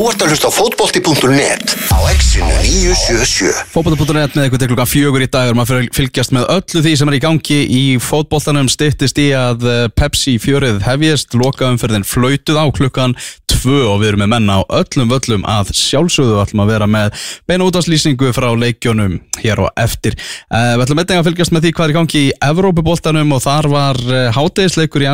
Þú 0.00 0.06
ert 0.08 0.22
að 0.24 0.30
hlusta 0.32 0.48
á 0.48 0.52
fótbolti.net 0.56 1.72
á 1.92 1.98
exinu 2.08 2.46
977. 2.64 3.50
Fótbolta.net 3.68 4.32
með 4.32 4.46
eitthvað 4.46 4.62
til 4.62 4.68
klukkan 4.70 4.88
fjögur 4.88 5.24
í 5.26 5.28
dag. 5.28 5.50
Og 5.52 5.58
maður 5.58 5.90
fylgjast 5.92 6.32
með 6.32 6.46
öllu 6.54 6.80
því 6.86 6.92
sem 6.96 7.12
er 7.12 7.16
í 7.18 7.20
gangi 7.20 7.58
í 7.68 7.82
fótboltanum. 8.00 8.72
Styttist 8.72 9.20
í 9.20 9.28
að 9.36 9.68
eh, 9.68 9.82
Pepsi 9.92 10.38
fjörið 10.40 10.80
hefjist, 10.86 11.36
lokaumferðin 11.36 12.08
flautuð 12.08 12.62
á 12.64 12.64
klukkan 12.72 13.16
tvö 13.50 13.82
og 13.90 14.00
við 14.00 14.14
erum 14.14 14.24
með 14.24 14.32
menna 14.38 14.56
á 14.56 14.72
öllum 14.80 15.12
völlum. 15.12 15.44
Að 15.44 15.76
sjálfsögðu 15.76 16.40
ætlum 16.46 16.64
að 16.64 16.72
vera 16.72 16.88
með 16.88 17.28
beina 17.44 17.68
útáslýsingu 17.68 18.32
frá 18.32 18.48
leikjónum 18.56 19.20
hér 19.42 19.66
og 19.66 19.72
eftir. 19.76 20.16
Uh, 20.48 20.78
við 20.80 20.86
ætlum 20.86 21.04
einnig 21.04 21.20
að 21.20 21.28
fylgjast 21.28 21.52
með 21.52 21.66
því 21.66 21.76
hvað 21.76 21.90
er 21.90 21.92
í 21.92 21.98
gangi 22.00 22.22
í 22.24 22.36
Evrópuboltanum 22.48 23.36
og 23.36 23.44
þar 23.44 23.68
var 23.76 24.00
uh, 24.08 24.30
hátegisleikur 24.32 25.04
í 25.04 25.10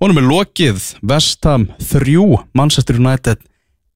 Honum 0.00 0.16
er 0.16 0.24
lokið, 0.24 0.84
Vestham 1.04 1.66
3, 1.76 2.14
Manchester 2.56 2.96
United 2.96 3.42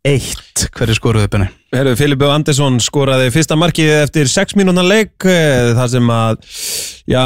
1. 0.05 0.67
Hver 0.77 0.91
er 0.93 0.99
skoruðið 0.99 1.31
benni? 1.33 1.47
Herru, 1.73 1.95
Filipe 1.97 2.29
Andersson 2.29 2.77
skoraði 2.85 3.31
fyrsta 3.33 3.57
markið 3.57 3.93
eftir 4.03 4.29
6 4.29 4.53
mínúna 4.61 4.85
leik 4.85 5.25
eh, 5.25 5.73
þar 5.73 5.89
sem 5.95 6.13
að 6.13 6.61
já, 7.09 7.23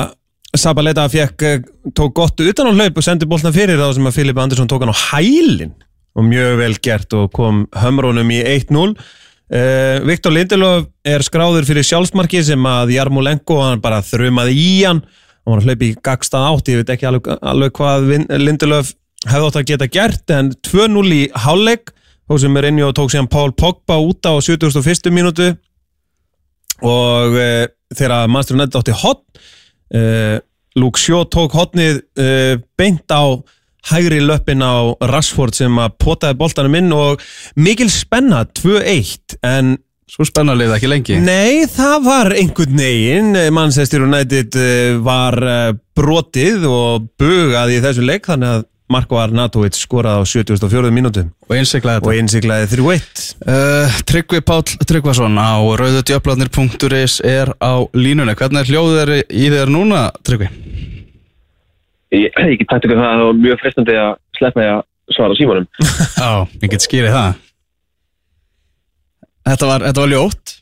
Sabaleta 0.55 1.09
fekk, 1.11 1.47
eh, 1.48 1.67
tók 1.91 2.15
gott 2.20 2.39
utan 2.39 2.70
á 2.70 2.73
hlaup 2.79 3.03
og 3.03 3.09
sendi 3.09 3.27
bóltan 3.27 3.56
fyrir 3.56 3.83
þá 3.83 3.89
sem 3.98 4.06
að 4.06 4.20
Filipe 4.20 4.47
Andersson 4.47 4.70
tók 4.70 4.87
hann 4.87 4.95
á 4.95 5.03
hælin 5.11 5.75
og 6.15 6.31
mjög 6.31 6.62
vel 6.62 6.79
gert 6.79 7.19
og 7.19 7.34
kom 7.34 7.65
hömrónum 7.83 8.31
í 8.31 8.45
1-0 8.47 8.79
uh, 8.79 10.06
Viktor 10.06 10.34
Lindelöf 10.34 10.87
er 11.06 11.27
skráður 11.27 11.67
fyrir 11.67 11.87
sjálfsmarkið 11.87 12.47
sem 12.53 12.70
að 12.70 12.95
Jarmolenko 12.95 13.59
hann 13.59 13.83
bara 13.83 14.01
þrumaði 14.06 14.55
í 14.55 14.73
hann 14.87 15.03
hann 15.48 15.57
var 15.57 15.62
að 15.62 15.69
hlaupa 15.70 15.87
í 15.87 15.95
gagstað 16.05 16.48
átt 16.48 16.70
ég 16.73 16.80
veit 16.83 16.91
ekki 16.95 17.09
alveg, 17.09 17.30
alveg 17.41 17.77
hvað 17.79 18.11
Lindelöf 18.37 18.93
hefði 19.27 19.48
átt 19.48 19.61
að 19.61 19.70
geta 19.70 19.89
gert 19.91 20.34
en 20.34 20.52
2-0 20.66 21.15
í 21.16 21.23
hálfleik 21.45 21.95
og 22.29 22.43
sem 22.43 22.59
er 22.61 22.69
inni 22.69 22.84
og 22.84 22.95
tók 22.97 23.12
síðan 23.12 23.30
Paul 23.33 23.55
Pogba 23.56 23.97
út 24.05 24.29
á 24.29 24.37
71. 24.37 25.08
mínútu 25.14 25.48
og 26.84 27.39
uh, 27.39 27.64
þegar 27.97 28.28
Manchester 28.28 28.58
United 28.58 28.78
átti 28.78 28.98
hotn 29.00 29.41
uh, 29.97 30.36
Luke 30.78 31.00
Shaw 31.00 31.25
tók 31.33 31.56
hotnið 31.56 32.03
uh, 32.20 32.61
beint 32.78 33.08
á 33.11 33.41
hægri 33.89 34.20
löppin 34.20 34.62
á 34.62 34.92
Rashford 35.08 35.56
sem 35.56 35.80
að 35.80 35.97
potaði 36.03 36.39
boltanum 36.39 36.77
inn 36.77 36.92
og 36.92 37.23
mikil 37.56 37.89
spenna 37.92 38.45
2-1 38.61 39.39
en 39.47 39.77
Svo 40.09 40.25
spennarlið 40.25 40.73
ekki 40.78 40.89
lengi. 40.89 41.19
Nei, 41.20 41.67
það 41.69 41.98
var 42.06 42.33
einhvern 42.33 42.81
veginn 42.81 43.37
Manchester 43.53 44.06
United 44.06 44.56
eh, 44.56 44.97
var 45.05 45.37
eh, 45.45 45.70
brotið 45.98 46.64
og 46.70 47.09
bugað 47.20 47.75
í 47.77 47.81
þessu 47.84 48.06
leik 48.09 48.29
þannig 48.31 48.55
að 48.56 48.67
Marko 48.89 49.19
Arnautovic 49.20 49.77
skoraði 49.77 50.25
á 50.25 50.31
74. 50.33 50.89
mínútu 50.97 51.27
Og 51.45 51.53
einsiglaði 51.59 52.01
og 52.01 52.06
þetta. 52.09 52.20
innsiklaði 52.23 52.70
3-1 52.73 53.27
Uh, 53.48 53.98
Tryggvi 54.09 54.41
Páll 54.48 54.64
Tryggvason 54.89 55.36
á 55.36 55.61
rauðutjöflarnir.is 55.61 57.19
er 57.25 57.53
á 57.61 57.84
línunni. 57.92 58.33
Hvernig 58.36 58.64
er 58.64 58.70
hljóðið 58.73 59.03
er 59.05 59.12
í 59.29 59.45
þér 59.53 59.70
núna, 59.73 60.06
Tryggvi? 60.27 60.48
Ég, 62.17 62.33
ég 62.33 62.56
get 62.62 62.70
tætt 62.73 62.89
ykkur 62.89 62.97
það 62.98 63.05
að 63.11 63.20
það 63.20 63.27
var 63.29 63.39
mjög 63.45 63.61
frestandi 63.62 63.97
að 64.01 64.11
sleppa 64.41 64.64
ég 64.64 64.73
að 64.79 65.17
svara 65.19 65.36
símanum. 65.39 65.69
Já, 66.23 66.31
ég 66.64 66.73
get 66.73 66.86
skýrið 66.89 67.14
það. 67.19 67.36
Þetta 69.49 69.69
var, 69.71 69.85
þetta 69.89 70.05
var 70.05 70.13
ljótt. 70.13 70.55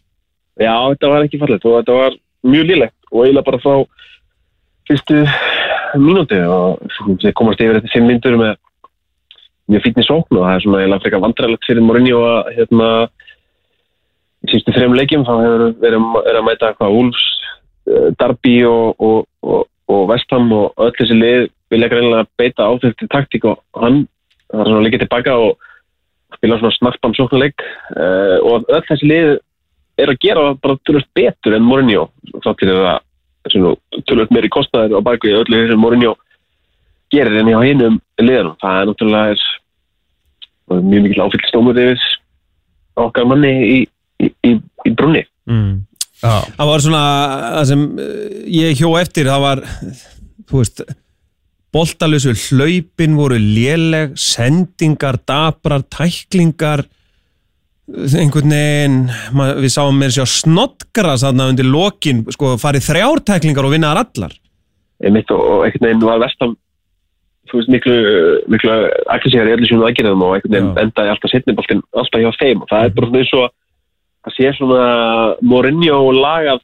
Já, 0.56 0.74
þetta 0.92 1.12
var 1.12 1.26
ekki 1.26 1.40
fallegt 1.40 1.66
og 1.66 1.78
þetta 1.80 1.96
var 1.96 2.18
mjög 2.46 2.68
lílegt 2.70 3.10
og 3.10 3.24
eiginlega 3.24 3.48
bara 3.48 3.62
frá 3.62 3.74
fyrstu 4.86 5.22
mínúti 5.98 6.38
og 6.46 6.82
komast 7.36 7.62
yfir 7.62 7.80
þetta 7.80 7.92
fimm 7.92 8.08
myndur 8.10 8.38
með 8.40 8.54
mjög 9.72 9.84
fítni 9.86 10.04
sókn 10.06 10.38
og 10.38 10.44
það 10.44 10.52
er 10.54 10.64
svona 10.64 10.82
eiginlega 10.82 11.04
frekar 11.04 11.24
vandræðilegt 11.24 11.68
fyrir 11.68 11.84
Mourinho 11.84 12.20
að 12.28 12.50
hérna 12.58 12.90
sístu 14.50 14.74
þrejum 14.74 14.96
leikjum 14.96 15.26
þá 15.26 15.32
hefur 15.42 15.64
verið 15.82 16.18
er 16.22 16.38
að 16.38 16.46
mæta 16.46 16.72
hvað 16.76 16.94
Wolves, 16.94 17.24
eh, 17.90 18.08
Derby 18.20 18.56
og, 18.68 19.02
og, 19.02 19.24
og, 19.42 19.66
og 19.90 20.04
Vestham 20.12 20.52
og 20.54 20.84
öll 20.86 20.94
þessi 20.98 21.18
lið 21.18 21.48
vilja 21.74 21.90
greinlega 21.90 22.28
beita 22.38 22.68
áþjóðti 22.70 23.10
taktík 23.10 23.48
og 23.50 23.58
hann 23.80 24.04
það 24.52 24.62
er 24.62 24.70
svona 24.70 24.84
líka 24.86 25.02
tilbaka 25.02 25.34
og 25.42 25.65
spila 26.36 26.60
svona 26.60 26.76
snarpan 26.76 27.16
sóknuleik 27.16 27.64
uh, 27.96 28.36
og 28.44 28.68
öll 28.68 28.84
þessi 28.88 29.10
lið 29.10 29.32
er 29.96 30.12
að 30.12 30.20
gera 30.22 30.52
bara 30.60 30.78
tölvöld 30.84 31.08
betur 31.16 31.56
en 31.56 31.66
Mourinho 31.66 32.08
þáttir 32.44 32.72
það 32.76 33.02
tölvöld 34.06 34.32
meiri 34.34 34.52
kostnaður 34.52 35.00
á 35.00 35.06
baku 35.06 35.30
í 35.30 35.36
öllu 35.38 35.62
þessu 35.62 35.78
Mourinho 35.80 36.14
gerir 37.12 37.40
enn 37.40 37.50
hjá 37.52 37.60
hinum 37.62 37.98
liðanum. 38.20 38.56
Það 38.62 38.80
er 38.80 38.88
náttúrulega 38.90 39.34
er, 39.34 39.44
er 40.74 40.86
mjög 40.90 41.04
mikil 41.06 41.24
áfylgstómur 41.26 41.80
yfir 41.82 42.06
okkar 43.06 43.28
manni 43.28 43.52
í, 43.52 43.78
í, 44.24 44.30
í, 44.48 44.54
í 44.88 44.94
brunni. 44.96 45.26
mm. 45.46 45.74
Það 46.16 46.70
var 46.70 46.82
svona 46.82 47.00
það 47.58 47.66
sem 47.68 47.82
eh, 48.00 48.36
ég 48.56 48.78
hjó 48.80 48.94
eftir 48.96 49.28
það 49.28 49.42
var, 49.42 49.60
þú 50.48 50.62
veist 50.62 50.80
boltalösu 51.76 52.34
hlaupin 52.48 53.16
voru 53.18 53.38
léleg, 53.40 54.16
sendingar 54.16 55.20
dabrar, 55.28 55.84
tæklingar 55.92 56.86
einhvern 57.86 58.50
veginn 58.50 58.96
við 59.62 59.70
sáum 59.70 59.98
mér 60.00 60.14
sér 60.14 60.26
snottgra 60.26 61.14
þarna 61.22 61.50
undir 61.52 61.68
lokin, 61.68 62.24
sko 62.34 62.56
farið 62.58 62.88
þrjártæklingar 62.88 63.68
og 63.68 63.76
vinnaðar 63.76 64.06
allar. 64.06 64.32
Einmitt 65.04 65.30
og, 65.30 65.66
einhvern 65.66 65.86
veginn 65.86 66.08
var 66.08 66.22
vestam 66.24 66.56
þú 67.46 67.60
veist, 67.60 67.70
miklu, 67.70 67.96
miklu 68.50 68.72
aggressíðar 69.12 69.52
í 69.52 69.54
öllu 69.54 69.68
sínum 69.70 69.86
aðgerðum 69.86 70.24
og 70.26 70.34
einhvern 70.34 70.56
veginn 70.56 70.82
endaði 70.82 71.12
alltaf 71.12 71.32
setniboltin 71.32 71.84
alltaf 71.94 72.24
hjá 72.24 72.32
þeim 72.40 72.64
og 72.64 72.72
það 72.72 72.88
er 72.88 72.96
bara 72.96 73.10
svona 73.10 73.22
eins 73.22 73.34
og 73.38 73.46
að 74.26 74.34
sé 74.36 74.50
svona 74.56 75.36
Mourinho 75.46 75.98
lagað 76.16 76.62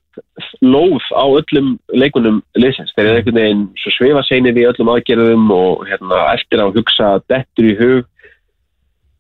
lóð 0.66 1.04
á 1.14 1.24
öllum 1.38 1.68
leikunum 1.94 2.40
liðsins. 2.58 2.90
Þeir 2.96 3.06
eru 3.08 3.20
einhvern 3.20 3.38
veginn 3.38 3.62
svo 3.78 3.92
sveifa 3.94 4.22
seinir 4.26 4.58
í 4.58 4.66
öllum 4.68 4.90
aðgerðum 4.96 5.44
og 5.54 5.84
hérna 5.88 6.24
eftir 6.34 6.62
að 6.64 6.74
hugsa 6.80 7.12
dettur 7.30 7.68
í 7.70 7.76
hug 7.78 8.08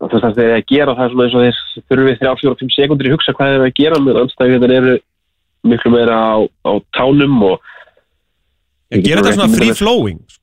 og 0.02 0.10
þess 0.10 0.26
að 0.26 0.38
þeir 0.40 0.48
eru 0.50 0.58
að 0.58 0.68
gera 0.72 0.96
það 0.98 1.12
svona 1.12 1.26
eins 1.28 1.36
og 1.38 1.44
þeir 1.46 1.60
þurfið 1.92 2.20
3-4-5 2.24 2.76
sekundir 2.76 3.08
í 3.08 3.14
hugsa 3.14 3.34
hvað 3.38 3.52
þeir 3.52 3.58
eru 3.60 3.68
að 3.70 3.76
gera 3.78 4.00
með 4.02 4.20
anstæðið 4.24 4.66
eru 4.78 4.94
miklu 5.72 5.92
meira 5.94 6.16
á, 6.18 6.34
á 6.42 6.72
tánum 6.98 7.36
og 7.46 7.60
ég 8.92 9.04
gera 9.06 9.22
þetta 9.22 9.36
svona 9.38 9.54
free 9.60 9.76
flowing 9.78 10.18
sko. 10.26 10.40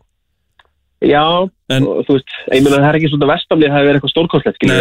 Já, 1.00 1.26
En- 1.72 1.86
og 1.88 2.02
þú 2.08 2.16
veist, 2.18 2.32
ég 2.52 2.64
meina 2.64 2.80
það 2.80 2.88
er 2.90 2.98
ekki 3.00 3.10
svona 3.12 3.28
vestamlið, 3.34 3.70
það 3.70 3.78
hefur 3.78 3.90
verið 3.90 4.00
eitthvað 4.00 4.14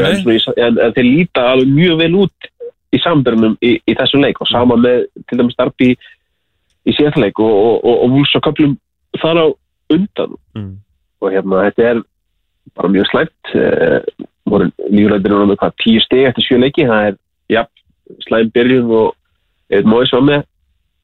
en, 0.08 0.30
í- 0.38 0.62
en, 0.66 0.78
en 0.86 0.94
þeir 0.96 1.06
líta 1.08 1.44
alveg 1.52 1.74
mjög 1.74 1.98
vel 2.00 2.14
út 2.22 2.48
í 2.94 3.00
samdörnum 3.02 3.56
í, 3.64 3.76
í 3.84 3.96
þessu 3.98 4.20
leik 4.22 4.40
og 4.40 4.50
sama 4.50 4.78
með 4.80 5.06
til 5.28 5.38
dæmis 5.40 5.56
starfi 5.56 5.92
í, 5.92 5.96
í 6.88 6.94
síðanleik 6.96 7.40
og, 7.42 7.52
og, 7.52 7.74
og, 7.84 7.96
og 8.04 8.14
vúls 8.16 8.36
og 8.38 8.44
köplum 8.46 8.76
þar 9.20 9.42
á 9.44 9.46
undan 9.94 10.36
mm. 10.56 10.72
og 11.20 11.32
hérna, 11.34 11.64
þetta 11.68 11.88
er 11.92 12.02
bara 12.76 12.92
mjög 12.92 13.08
slæmt 13.10 13.54
uh, 13.56 14.26
voru 14.48 14.68
og 14.68 15.48
með 15.48 15.58
hvað, 15.60 15.76
tíu 15.82 16.00
steg 16.04 16.28
eftir 16.28 16.46
sjö 16.46 16.60
leiki, 16.60 16.86
það 16.88 17.10
er, 17.10 17.16
já, 17.52 17.62
slæm 18.26 18.52
byrjun 18.54 18.92
og 18.98 19.14
eða 19.72 19.90
móið 19.92 20.10
svo 20.12 20.20
með 20.24 20.44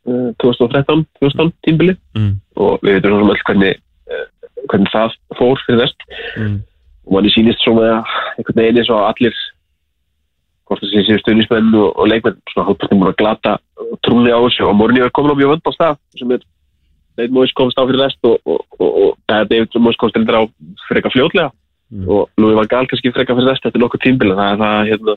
uh, 0.08 0.30
2013, 0.42 1.06
2000 1.20 1.56
tímbili 1.66 1.96
Mm. 2.14 2.36
og 2.56 2.78
við 2.84 2.94
veitum 2.94 3.16
svona 3.18 3.34
öll 3.34 3.44
hvernig 3.48 3.78
uh, 4.06 4.26
hvernig 4.70 4.92
það 4.92 5.16
fór 5.38 5.60
fyrir 5.66 5.80
vest 5.82 6.04
Mm. 6.38 6.60
og 7.06 7.12
manni 7.16 7.32
sýnist 7.34 7.64
svona 7.64 8.04
einhvern 8.38 8.60
veginn 8.60 8.78
eins 8.80 8.90
og 8.90 9.02
allir 9.08 9.34
hvort 10.68 10.82
það 10.82 10.92
sé 10.92 11.04
séu 11.06 11.22
stuðnismenn 11.22 11.74
og, 11.76 11.90
og 11.92 12.10
leikmenn 12.10 12.40
svona 12.52 12.68
hálfpartin 12.68 13.00
múin 13.00 13.12
að 13.12 13.18
glata 13.20 13.56
trúni 14.06 14.32
á 14.32 14.38
þessu. 14.40 14.68
Og 14.68 14.78
Mourinho 14.78 15.08
er 15.08 15.14
komin 15.14 15.34
á 15.34 15.40
mjög 15.40 15.54
vönd 15.54 15.68
á 15.68 15.72
stað 15.76 15.98
sem 16.18 16.32
er 16.36 16.46
David 17.18 17.36
Moyes 17.36 17.54
komst 17.54 17.78
á 17.78 17.84
fyrir 17.84 18.02
vest 18.02 18.26
og, 18.26 18.40
og, 18.48 18.64
og, 18.80 19.12
David 19.28 19.76
Moyes 19.78 20.00
komst 20.00 20.16
reyndar 20.16 20.40
á 20.40 20.42
fyrir 20.88 21.02
eitthvað 21.02 21.16
fljótlega. 21.18 21.50
Mm. 21.92 22.08
og 22.08 22.30
Louis 22.40 22.56
van 22.56 22.66
Gaal 22.66 22.88
kannski 22.88 23.10
eitthvað 23.12 23.36
fyrir 23.38 23.50
vest 23.52 23.66
eftir 23.68 23.82
nokkuð 23.82 24.02
tímbil 24.02 24.32
það 24.32 24.54
er 24.54 24.60
það 24.62 24.86
hérna 24.88 25.14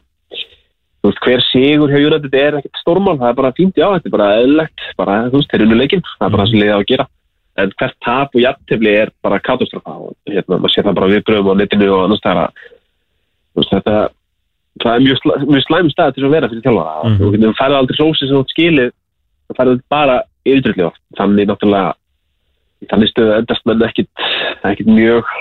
þú 1.01 1.09
veist, 1.09 1.21
hver 1.23 1.43
sigur 1.47 1.93
hjá 1.93 1.99
United 2.01 2.35
er 2.37 2.57
ekkert 2.59 2.81
stórmál 2.81 3.17
það 3.19 3.29
er 3.29 3.37
bara 3.37 3.53
fínt, 3.57 3.77
já, 3.77 3.87
þetta 3.93 4.09
er 4.09 4.15
bara 4.15 4.27
eðlilegt 4.41 4.83
bara, 4.99 5.15
þú 5.31 5.39
veist, 5.39 5.53
þeir 5.53 5.63
eru 5.65 5.77
leikinn, 5.79 6.03
það 6.17 6.27
er 6.27 6.33
bara 6.33 6.43
það 6.43 6.51
sem 6.51 6.61
liðið 6.61 6.73
á 6.73 6.79
að 6.79 6.89
gera. 6.91 7.07
En 7.57 7.73
hvert 7.79 7.97
tap 8.05 8.35
og 8.35 8.43
jafntefli 8.43 8.93
er 8.93 9.11
bara 9.25 9.41
katastrófa 9.41 9.95
og 9.97 10.15
hérna, 10.29 10.57
maður 10.57 10.73
sé 10.73 10.83
það 10.85 10.97
bara 10.99 11.11
viðbröðum 11.13 11.51
á 11.53 11.59
netinu 11.61 11.89
og 11.95 12.03
annars 12.03 12.23
það 12.25 12.41
veist, 13.57 13.73
þetta 13.73 13.95
það 14.83 14.93
er 14.93 15.05
mjög, 15.05 15.19
slæ, 15.21 15.33
mjög 15.45 15.65
slæm 15.65 15.91
stað 15.93 16.15
til 16.15 16.25
að 16.27 16.35
vera 16.35 16.49
fyrir 16.51 16.65
þjálfara 16.65 16.95
mm. 16.97 17.17
-hmm. 17.17 17.45
þú 17.45 17.53
færði 17.59 17.79
aldrei 17.79 17.97
hrósi 17.99 18.25
sem 18.25 18.35
þú 18.35 18.43
átt 18.43 18.53
skilið 18.55 18.91
þú 19.47 19.57
færði 19.59 19.79
bara 19.89 20.17
yfirdröldi 20.47 20.87
oft 20.87 21.01
þannig 21.19 21.49
náttúrulega 21.49 21.91
í 22.77 22.89
þannig 22.91 23.11
stöðu 23.11 23.35
endast 23.39 23.67
menn 23.67 23.85
ekkit, 23.87 24.09
ekkit 24.71 24.89
mjög 24.91 25.35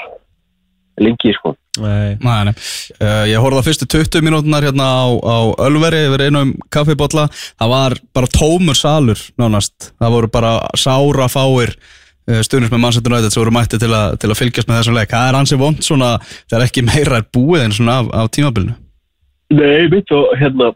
lengi 1.02 1.36
sko 1.36 1.56
Nei. 1.76 2.16
Nei, 2.24 2.44
nei. 2.48 2.54
Uh, 2.96 3.26
ég 3.28 3.42
horfði 3.42 3.60
á 3.60 3.66
fyrstu 3.66 3.86
20 3.92 4.24
mínútunar 4.24 4.64
hérna 4.64 4.86
á, 4.96 5.04
á 5.12 5.36
Ölveri 5.66 6.06
yfir 6.06 6.24
einum 6.24 6.54
kaffibotla 6.72 7.26
það 7.28 7.68
var 7.74 7.96
bara 8.16 8.32
tómur 8.32 8.78
salur 8.78 9.20
nánast, 9.36 9.92
það 10.00 10.14
voru 10.14 10.30
bara 10.32 10.54
sára 10.72 11.28
fáir 11.28 11.76
stundins 12.26 12.72
með 12.72 12.82
Manchester 12.82 13.12
United 13.12 13.30
sem 13.30 13.42
voru 13.42 13.54
mætti 13.54 13.78
til, 13.78 13.92
a, 13.94 14.16
til 14.18 14.30
að 14.32 14.40
fylgjast 14.40 14.70
með 14.70 14.80
þessum 14.80 14.96
leik 14.98 15.12
það 15.12 15.28
er 15.28 15.38
hansi 15.38 15.60
vond 15.60 15.84
svona 15.84 16.16
þegar 16.48 16.66
ekki 16.66 16.86
meira 16.86 17.20
er 17.20 17.28
búið 17.36 17.66
en 17.66 17.76
svona 17.76 18.00
af, 18.02 18.10
af 18.18 18.32
tímabilinu 18.34 18.74
Nei, 19.54 19.86
mitt 19.92 20.10
og 20.10 20.32
hérna 20.40 20.72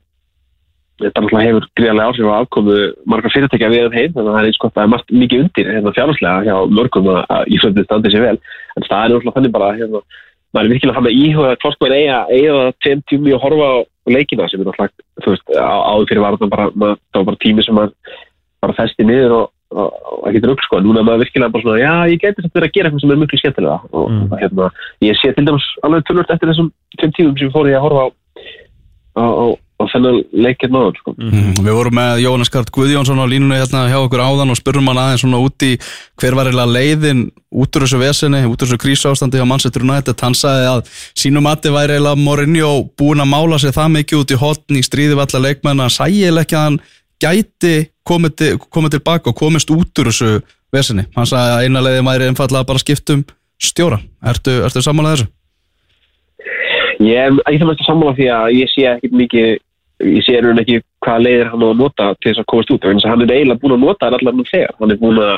þetta 1.00 1.22
náttúrulega 1.24 1.48
hefur 1.48 1.66
greiðlega 1.78 2.08
áhrif 2.10 2.28
á 2.28 2.34
afkomu 2.44 2.74
margar 3.08 3.32
fyrirtækja 3.32 3.70
við 3.72 3.94
heim 3.96 4.12
þannig 4.14 4.30
að 4.30 4.34
það 4.34 4.40
er 4.40 4.48
eins 4.50 4.58
og 4.60 4.72
það 4.74 4.82
er 4.82 4.90
margt 4.92 5.14
mikið 5.16 5.44
undir 5.44 5.70
hérna 5.74 5.92
fjárhanslega 5.96 6.42
hjá 6.46 6.56
mörgum 6.76 7.08
að, 7.08 7.20
að 7.36 7.54
Íslandið 7.56 7.86
standi 7.88 8.12
sér 8.12 8.26
vel. 8.26 8.34
En 8.76 8.84
það 8.86 9.00
er 9.00 9.14
náttúrulega 9.14 9.36
þannig 9.38 9.54
bara 9.54 9.70
hérna, 9.78 10.02
maður 10.52 10.68
er 10.68 10.74
virkilega 10.74 10.98
fann 10.98 11.08
að 11.08 11.20
íhuga 11.24 11.54
hvort 11.62 11.80
maður 11.80 11.96
eiga 11.96 12.18
eiga 12.30 12.66
tveim 12.84 13.04
tími 13.08 13.32
og 13.34 13.46
horfa 13.46 13.70
á 13.70 14.08
leikina 14.12 14.50
sem 14.50 14.60
er 14.60 14.68
náttúrulega, 14.68 15.06
þú 15.24 15.32
veist, 15.34 15.54
áður 15.56 16.10
fyrir 16.10 16.24
var 16.26 16.36
það 16.36 16.52
bara, 16.54 16.68
maður, 16.74 17.00
það 17.00 17.22
var 17.22 17.28
bara 17.30 17.42
tími 17.46 17.64
sem 17.64 17.80
maður 17.80 18.20
bara 18.60 18.76
festi 18.76 19.06
niður 19.08 19.36
og, 19.38 19.46
og, 19.72 19.98
og 20.20 20.24
ekki 20.28 20.44
drugg 20.44 20.64
sko, 20.66 20.82
núna 20.84 21.04
maður 21.06 21.24
virkilega 21.24 21.54
bara 21.54 21.64
svona 21.64 21.80
já, 21.80 21.92
ég 22.12 22.20
geti 22.20 22.44
samt 22.44 22.58
verið 22.58 22.68
að 22.68 22.74
gera 22.76 22.90
eitthvað 22.90 23.04
sem 23.06 23.14
er 23.14 23.20
mjög 23.22 23.36
skemmtilega 23.40 23.78
og 23.94 24.08
Mm. 24.10 24.32
hérna, 24.42 24.66
ég 25.06 25.16
sé 25.16 25.30
til 25.32 25.46
dæmis 25.46 25.66
alveg 25.86 26.04
tölvört 26.04 26.32
eftir 26.34 26.50
þessum 26.50 26.72
tveim 26.98 27.12
tímum 27.16 27.38
sem 27.38 27.48
ég 27.48 27.54
fór 27.54 27.70
í 27.70 27.76
að 27.78 27.84
horfa 27.86 28.02
á 28.04 28.08
á, 29.16 29.24
á, 29.24 29.46
á 29.56 29.82
þennan 29.90 30.20
leikir 30.32 30.70
náður 30.72 30.98
sko. 31.00 31.14
Mm. 31.16 31.54
Við 31.58 31.76
vorum 31.76 31.96
með 31.98 32.22
Jónas 32.24 32.52
Kart 32.52 32.70
Guðjónsson 32.74 33.20
á 33.20 33.26
línunni 33.30 33.58
hérna 33.58 33.86
hjá 33.90 33.98
okkur 34.00 34.22
áðan 34.22 34.52
og 34.52 34.60
spurrum 34.60 34.90
hann 34.90 35.00
aðeins 35.02 35.24
svona 35.24 35.40
út 35.42 35.66
í 35.66 35.72
hver 36.20 36.36
var 36.38 36.50
eiginlega 36.50 36.74
leiðin 36.76 37.24
út 37.50 37.76
úr 37.76 37.86
þessu 37.86 38.00
vesenni, 38.00 38.44
út 38.46 38.60
úr 38.60 38.68
þessu 38.68 38.80
krísástandi 38.84 39.40
hjá 39.40 39.48
Manchester 39.48 39.86
United, 39.86 40.16
hann 40.22 40.38
sagði 40.38 40.70
að 40.76 40.94
sínum 41.18 41.46
mati 41.48 41.72
væri 41.74 41.98
eiginlega 41.98 42.22
Mourinho 42.22 42.72
búin 43.00 43.24
að 43.24 43.32
mála 43.32 43.58
sig 43.62 43.74
það 43.74 43.92
mikið 43.98 44.22
út 44.22 44.34
í 44.36 44.40
hotn 44.44 44.80
í 44.80 44.86
stríði 44.86 45.16
við 45.16 45.26
alla 45.26 45.44
leikmenn 45.48 45.84
að 45.86 46.00
eiginlega 46.06 46.46
ekki 46.46 46.60
að 46.60 46.66
hann 46.68 46.80
gæti 47.20 47.74
komið, 48.06 48.36
til, 48.38 48.54
komið 48.72 48.96
tilbaka 48.96 49.30
og 49.32 49.38
komist 49.38 49.70
út 49.74 50.00
úr 50.00 50.10
þessu 50.10 50.40
vesenni. 50.72 51.06
Hann 51.16 51.28
sagði 51.28 51.56
að 51.56 51.66
eina 51.66 51.82
leiðin 51.84 52.08
væri 52.08 52.30
einfallega 52.30 52.68
bara 52.68 52.82
skiptum 52.82 53.26
stjóra. 53.60 54.00
Ertu, 54.24 54.60
ertu 54.64 54.82
sammálað 54.84 55.18
þessu? 55.18 55.30
Ég 57.00 57.40
ekki 57.46 57.60
það 57.60 57.68
mest 57.70 57.82
að 57.82 57.88
sammála 57.88 58.16
því 58.18 58.26
að 58.36 58.54
ég 58.58 58.72
sé 58.74 58.86
ekkit 58.90 59.14
mikið, 59.20 59.52
ég 60.10 60.24
sé 60.26 60.40
raun 60.40 60.60
ekki 60.60 60.80
hvaða 61.04 61.24
leiðir 61.24 61.52
hann 61.52 61.64
á 61.64 61.68
að 61.70 61.78
nota 61.80 62.08
til 62.20 62.30
þess 62.30 62.42
að 62.42 62.50
komast 62.52 62.74
út 62.74 62.84
þess 62.84 63.06
að 63.06 63.14
hann 63.14 63.24
er 63.24 63.34
eiginlega 63.36 63.62
búin 63.62 63.76
að 63.76 63.86
nota 63.86 64.10
allar 64.10 64.36
nú 64.36 64.44
þegar 64.50 64.76
hann 64.80 64.92
er 64.92 65.00
búin 65.00 65.22
að 65.24 65.32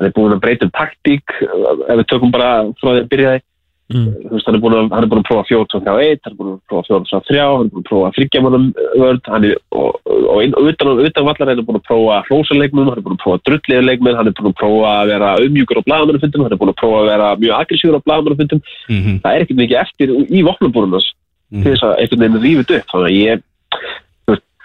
hann 0.00 0.08
er 0.08 0.14
búin 0.16 0.34
að 0.36 0.42
breyta 0.46 0.66
um 0.66 0.74
taktík 0.78 1.36
ef 1.44 1.96
við 2.00 2.06
tökum 2.08 2.32
bara 2.32 2.52
frá 2.80 2.94
því 2.94 3.02
að 3.02 3.10
byrjaði 3.12 3.40
Mm. 3.40 3.49
Þú 3.90 4.32
veist, 4.34 4.46
hann 4.46 4.56
er 4.56 4.62
búin 4.62 4.76
að, 4.78 4.90
hann 4.94 5.04
er 5.04 5.10
búin 5.10 5.22
að 5.22 5.28
prófa 5.28 5.44
4-2-3-1 5.50 6.20
hann 6.24 6.32
er 6.32 6.38
búin 6.38 6.52
að 6.52 6.60
prófa 6.70 6.84
4-3-3 6.90 7.40
hann 7.40 7.64
er 7.66 7.70
búin 7.70 7.82
að 7.82 7.88
prófa 7.90 8.12
þryggjamanum 8.16 8.66
vörd 9.02 9.30
hann 9.34 9.46
er, 9.48 9.54
og, 9.70 9.88
og, 10.06 10.38
og 10.60 10.68
utan, 10.70 10.92
utan 11.06 11.28
vallar 11.28 11.50
hann 11.50 11.58
er 11.58 11.66
búin 11.68 11.80
að 11.80 11.88
prófa 11.90 12.20
hrósaleikmum, 12.28 12.90
hann 12.90 13.00
er 13.00 13.06
búin 13.06 13.18
að 13.18 13.24
prófa 13.24 13.42
drulliðu 13.48 13.86
leikmenn, 13.88 14.18
hann 14.20 14.30
er 14.30 14.36
búin 14.38 14.52
að 14.52 14.60
prófa 14.62 14.92
að 15.00 15.10
vera 15.14 15.32
umjúkur 15.46 15.80
á 15.80 15.86
blagamannafundum, 15.88 16.44
hann 16.46 16.54
er 16.54 16.60
búin 16.62 16.74
að 16.74 16.80
prófa 16.82 17.00
að 17.02 17.10
vera 17.10 17.32
mjög 17.42 17.56
aggressíður 17.58 17.98
á 17.98 18.06
blagamannafundum 18.06 18.62
Mm 18.90 19.00
-hmm. 19.02 19.20
það 19.22 19.34
er 19.34 19.40
ekkert 19.42 19.60
mikið 19.60 19.80
eftir 19.80 20.08
í 20.10 20.40
vopnabúrunars 20.42 21.06
Mhm. 21.50 21.62
til 21.62 21.72
þess 21.74 21.82
að 21.82 21.96
einhvern 21.98 22.20
veginn 22.20 22.42
rífið 22.44 22.76
upp 22.78 22.92
þannig 22.92 23.08
að 23.10 23.18
ég 23.18 23.42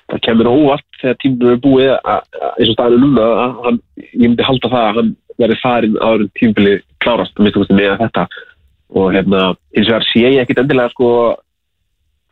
það 0.06 0.22
kemur 0.22 0.50
óvart 0.52 1.00
þegar 1.02 1.16
tímur 1.22 1.52
er 1.52 1.62
búið 1.64 1.88
að, 1.96 2.02
að, 2.14 2.50
eins 2.60 2.70
og 2.70 2.76
staðinu 2.76 3.00
núna 3.02 3.24
að 3.26 3.56
hann, 3.66 3.80
ég 3.98 4.28
myndi 4.30 4.46
halda 4.46 4.70
það 4.70 4.86
að 4.90 5.00
hann 5.00 5.10
verði 5.42 5.58
farin 5.64 5.98
en 6.06 6.28
tímbili 6.40 6.76
klárast 7.04 7.34
að 7.36 7.48
minnst 7.48 7.74
með 7.74 7.96
þetta 8.04 8.28
og 8.94 9.14
hérna, 9.16 9.56
hins 9.76 9.90
vegar 9.90 10.06
sé 10.12 10.24
ég 10.26 10.42
ekkert 10.44 10.62
endilega 10.64 10.94
sko 10.94 11.10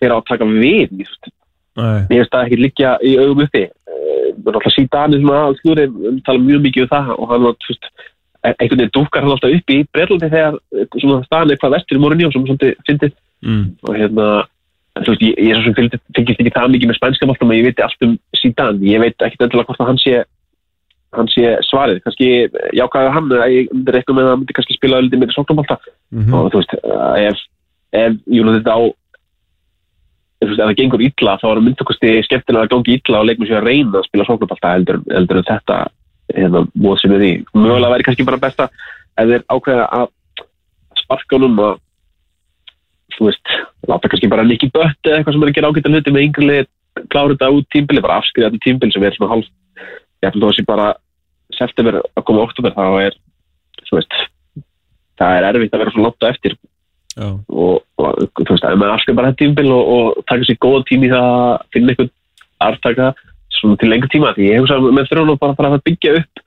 hver 0.01 0.13
á 0.13 0.17
að 0.19 0.27
taka 0.29 0.47
við 0.49 0.95
ég, 0.99 1.09
veist, 2.19 2.31
það 2.31 2.45
ekkert 2.45 2.63
liggja 2.63 2.95
í 3.01 3.13
augum 3.17 3.43
uppi. 3.47 3.63
Eh, 3.65 4.25
það 4.37 4.49
er 4.51 4.57
alltaf 4.59 4.75
svona 5.23 5.43
að 5.47 5.59
slúri 5.61 5.87
tala 6.27 6.43
mjög 6.43 6.65
mikið 6.67 6.85
um 6.85 6.91
það 6.93 7.13
og 7.17 7.29
hann 7.31 7.47
var, 7.47 7.55
e- 8.43 8.55
einhvern 8.59 8.81
veginn 8.83 8.95
dúkar 8.97 9.25
hann 9.25 9.35
alltaf 9.35 9.57
upp 9.57 9.73
í 9.73 9.79
Breitlandi 9.95 10.31
þegar 10.35 10.57
eh, 10.77 10.87
svona 10.99 11.21
staðan 11.25 11.53
er 11.53 11.61
hvað 11.61 11.75
vestur 11.77 11.97
í 11.97 12.03
morgunni 12.03 12.27
og 12.27 12.35
sem 12.35 12.47
svolítið 12.47 12.75
fyndið. 12.89 13.15
Mm. 13.43 13.63
og 13.83 13.95
hérna 13.99 14.25
en 14.93 15.05
veist, 15.07 15.23
ég, 15.25 15.33
ég 15.41 15.57
er 15.57 15.75
fylgist, 15.75 16.39
ekki 16.39 16.53
það 16.53 16.69
mikið 16.71 16.89
með 16.89 16.97
spænska 16.99 17.27
máltum 17.27 17.51
að 17.51 17.59
ég 17.59 17.65
veit 17.67 17.81
allt 17.83 18.05
um 18.05 18.13
síðan 18.39 18.79
ég 18.85 19.01
veit 19.01 19.25
ekkert 19.25 19.45
endilega 19.47 19.67
hvort 19.67 19.81
að 19.83 19.89
hann 19.89 19.99
sé 19.99 20.21
hann 21.13 21.29
sé 21.31 21.53
svarið, 21.69 22.01
kannski 22.05 22.27
jákvæða 22.77 23.13
hann, 23.13 23.29
að 23.37 23.53
ég 23.53 23.71
myndi 23.73 23.93
reikna 23.95 24.15
með 24.17 24.25
að 24.25 24.31
hann 24.33 24.39
myndi 24.43 24.55
kannski 24.57 24.77
spila 24.77 24.99
öllum 25.01 25.19
meira 25.23 25.35
sóknarmálta 25.35 25.77
Mhm. 26.11 26.33
og 26.33 26.51
þú 26.51 26.61
veist, 26.61 26.73
að 26.83 27.17
ef 27.27 27.37
ef, 27.93 28.13
jú, 28.27 28.43
þetta 28.49 28.73
á 28.73 28.81
ef, 30.41 30.47
veist, 30.49 30.59
ef 30.59 30.67
það 30.67 30.77
gengur 30.79 31.01
illa, 31.05 31.37
þá 31.37 31.45
er 31.51 31.57
að 31.59 31.65
myndtökusti 31.67 32.13
skemmtilega 32.25 32.65
að 32.65 32.71
gangi 32.73 32.97
illa 32.97 33.19
og 33.19 33.27
leikum 33.29 33.45
sér 33.47 33.61
að 33.61 33.67
reyna 33.69 33.99
að 34.01 34.07
spila 34.09 34.25
sóknarmálta 34.27 34.73
heldur, 34.73 34.97
heldur 35.13 35.37
en 35.37 35.49
þetta 35.51 35.77
hérna, 36.33 36.67
móð 36.75 36.99
sem 37.01 37.13
er 37.13 37.21
í. 37.21 37.31
Mögulega 37.53 37.93
væri 37.93 38.03
kannski 38.07 38.25
bara 38.25 38.41
besta 38.41 38.69
ef 39.17 39.27
þeir 39.29 39.43
ákveða 39.53 39.85
að 39.93 40.07
sparka 41.03 41.35
honum 41.37 41.59
að 41.59 41.73
þú 43.13 43.27
veist, 43.29 43.47
láta 43.87 44.09
kannski 44.09 44.29
bara 44.31 44.43
Nicky 44.47 44.69
Butt 44.73 45.05
eða 45.05 45.19
eitthvað 45.21 45.33
sem 45.35 45.43
er 45.43 45.51
að 45.51 45.57
gera 45.59 45.69
ágæta 45.69 45.91
hluti 45.93 46.13
með 46.15 46.25
yngri 46.27 46.47
lið, 46.49 46.67
klára 47.13 47.33
þetta 47.35 47.51
út 47.53 47.67
tímbili, 47.73 48.01
bara 48.01 48.17
afskriða 48.21 48.49
þetta 48.49 48.63
tímbili 48.65 48.93
sem 48.95 49.03
er 49.03 49.13
svona 49.17 49.33
hálf 49.35 49.47
ég 50.23 50.37
þó 50.37 50.47
að 50.49 50.55
sé 50.57 50.65
bara 50.67 50.87
september 51.53 51.99
að 52.01 52.25
koma 52.27 52.45
oktober 52.47 52.75
þá 52.75 52.85
er 53.03 53.17
veist, 53.93 54.15
það 55.19 55.35
er 55.37 55.47
erfitt 55.51 55.75
að 55.75 55.83
vera 55.83 55.93
svona 55.93 56.13
á 56.13 56.31
eftir. 56.31 56.55
Já. 57.13 57.27
og, 57.29 57.83
og 58.01 58.21
þú 58.39 58.55
veist, 58.55 58.63
að 58.65 58.79
maður 58.81 58.95
afskriða 58.95 59.17
bara 59.19 59.29
þetta 59.29 59.41
tímbil 59.43 59.67
og, 59.69 59.89
og 59.93 60.23
taka 60.31 60.47
sér 60.47 60.57
góða 60.65 60.85
tími 60.89 61.11
það 61.11 61.27
að 61.29 61.67
finna 61.75 61.93
einhvern 61.93 62.09
aftaka 62.65 63.09
svona 63.53 63.77
til 63.77 63.89
lengur 63.91 64.09
tíma 64.09 64.31
því 64.33 64.47
ég 64.47 64.63
hugsa 64.63 64.79
að 64.79 64.87
með 64.97 65.11
þurfa 65.11 65.25
nú 65.27 65.35
bara 65.43 65.69
að 65.69 65.83
byggja 65.85 66.15
upp. 66.23 66.41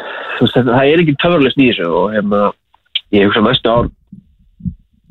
Þú 0.00 0.48
veist, 0.48 0.58
það 0.58 0.90
er 0.90 1.04
ekki 1.04 1.14
töfurlega 1.22 1.62
í 1.62 1.68
þessu 1.68 1.86
og 2.00 2.16
hérna, 2.16 2.42
ég 3.14 3.30
hugsa 3.30 3.44
að 3.44 3.46
næstu 3.46 3.70
ár 3.70 3.92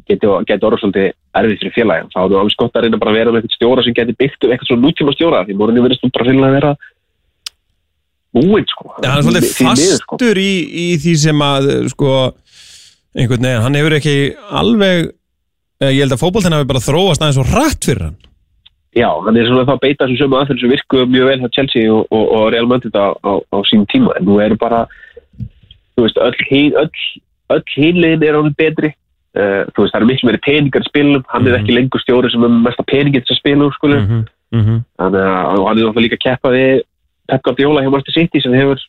geti, 0.10 0.28
orðið 0.28 0.82
svolítið 0.84 1.10
erfið 1.40 1.60
fyrir 1.62 1.76
félagin 1.76 2.12
þá 2.14 2.20
er 2.22 2.30
það 2.32 2.40
alveg 2.42 2.56
skott 2.56 2.78
að 2.78 2.86
reyna 2.86 3.00
bara 3.02 3.14
að 3.14 3.20
vera 3.20 3.34
með 3.34 3.42
eitthvað 3.42 3.58
stjóra 3.58 3.84
sem 3.86 3.96
geti 3.98 4.16
byggt 4.18 4.46
upp 4.46 4.54
eitthvað 4.54 4.70
svona 4.70 4.86
nútíma 4.86 5.14
stjóra 5.16 5.42
því 5.46 5.58
morgunni 5.60 5.84
verðist 5.86 6.04
þú 6.04 6.12
bara 6.16 6.28
fyrir 6.30 6.48
að 6.48 6.56
vera 6.58 6.72
búinn 8.36 8.66
sko 8.70 8.94
Já, 9.04 9.10
hann 9.10 9.20
er 9.20 9.26
svolítið 9.28 9.52
sko. 9.54 9.66
fastur 10.18 10.38
í, 10.38 10.52
í 10.70 10.88
því 11.02 11.14
sem 11.18 11.42
að 11.42 11.70
sko, 11.94 12.10
einhvern 13.18 13.46
veginn, 13.48 13.62
hann 13.66 13.76
hefur 13.80 13.96
ekki 14.00 14.16
alveg 14.62 15.10
eh, 15.82 15.92
ég 15.96 16.02
held 16.04 16.14
að 16.18 16.22
fótboltinn 16.24 16.54
hafi 16.58 16.68
bara 16.70 16.84
þróast 16.86 17.22
aðeins 17.24 17.42
og 17.42 17.54
rætt 17.56 17.86
fyrir 17.90 18.04
hann 18.10 18.18
Já, 18.98 19.10
hann 19.26 19.38
er 19.38 19.46
svona 19.46 19.66
þá 19.70 19.76
að 19.76 19.82
beita 19.86 20.06
þessum 20.08 20.18
sömu 20.24 20.38
aðferð 20.40 20.62
sem 20.64 20.72
virku 20.74 21.04
mjög 21.06 21.28
vel 21.30 21.40
hjá 21.44 21.50
Chelsea 21.54 21.92
og, 21.94 22.08
og, 22.10 22.24
og 22.38 22.46
Real 22.54 22.66
Madrid 22.70 22.96
á, 22.98 23.14
á, 23.22 23.32
á 23.54 23.58
sín 23.70 23.86
tíma 23.92 24.16
en 24.18 24.26
nú 24.26 24.40
eru 24.42 24.58
bara 24.58 24.88
þú 25.96 26.06
veist, 26.08 26.18
öll 26.18 27.64
hinlegin 27.76 28.24
er 28.26 28.38
ánum 28.40 28.56
betri 28.58 28.90
uh, 29.38 29.64
þú 29.74 29.84
veist, 29.86 29.94
það 29.94 30.00
eru 30.02 30.10
miklu 30.10 30.30
meiri 30.30 30.42
peningar 30.46 30.86
spilum 30.90 31.24
hann 31.30 31.48
er 31.48 31.54
Mhm. 31.58 31.62
ekki 31.64 31.76
lengur 31.78 32.02
stjóri 32.02 32.32
sem 32.32 32.44
er 32.44 32.50
mesta 32.66 32.84
peningið 32.84 33.26
til 33.26 33.36
að 33.36 33.40
spila 33.40 33.66
úr 33.70 33.74
skulu 33.78 34.00
-hmm. 34.00 34.26
Mm 34.52 34.64
-hmm. 34.66 34.80
þannig 34.98 35.22
að 35.22 35.66
hann 35.68 35.78
er 35.78 35.84
náttúrulega 35.86 36.06
líka 36.06 36.18
að 36.18 36.26
keppa 36.26 36.50
við 36.50 36.82
Pep 37.30 37.44
Guardiola 37.46 37.84
hjá 37.84 37.92
Manchester 37.94 38.18
City 38.18 38.42
sem 38.44 38.56
hefur 38.58 38.82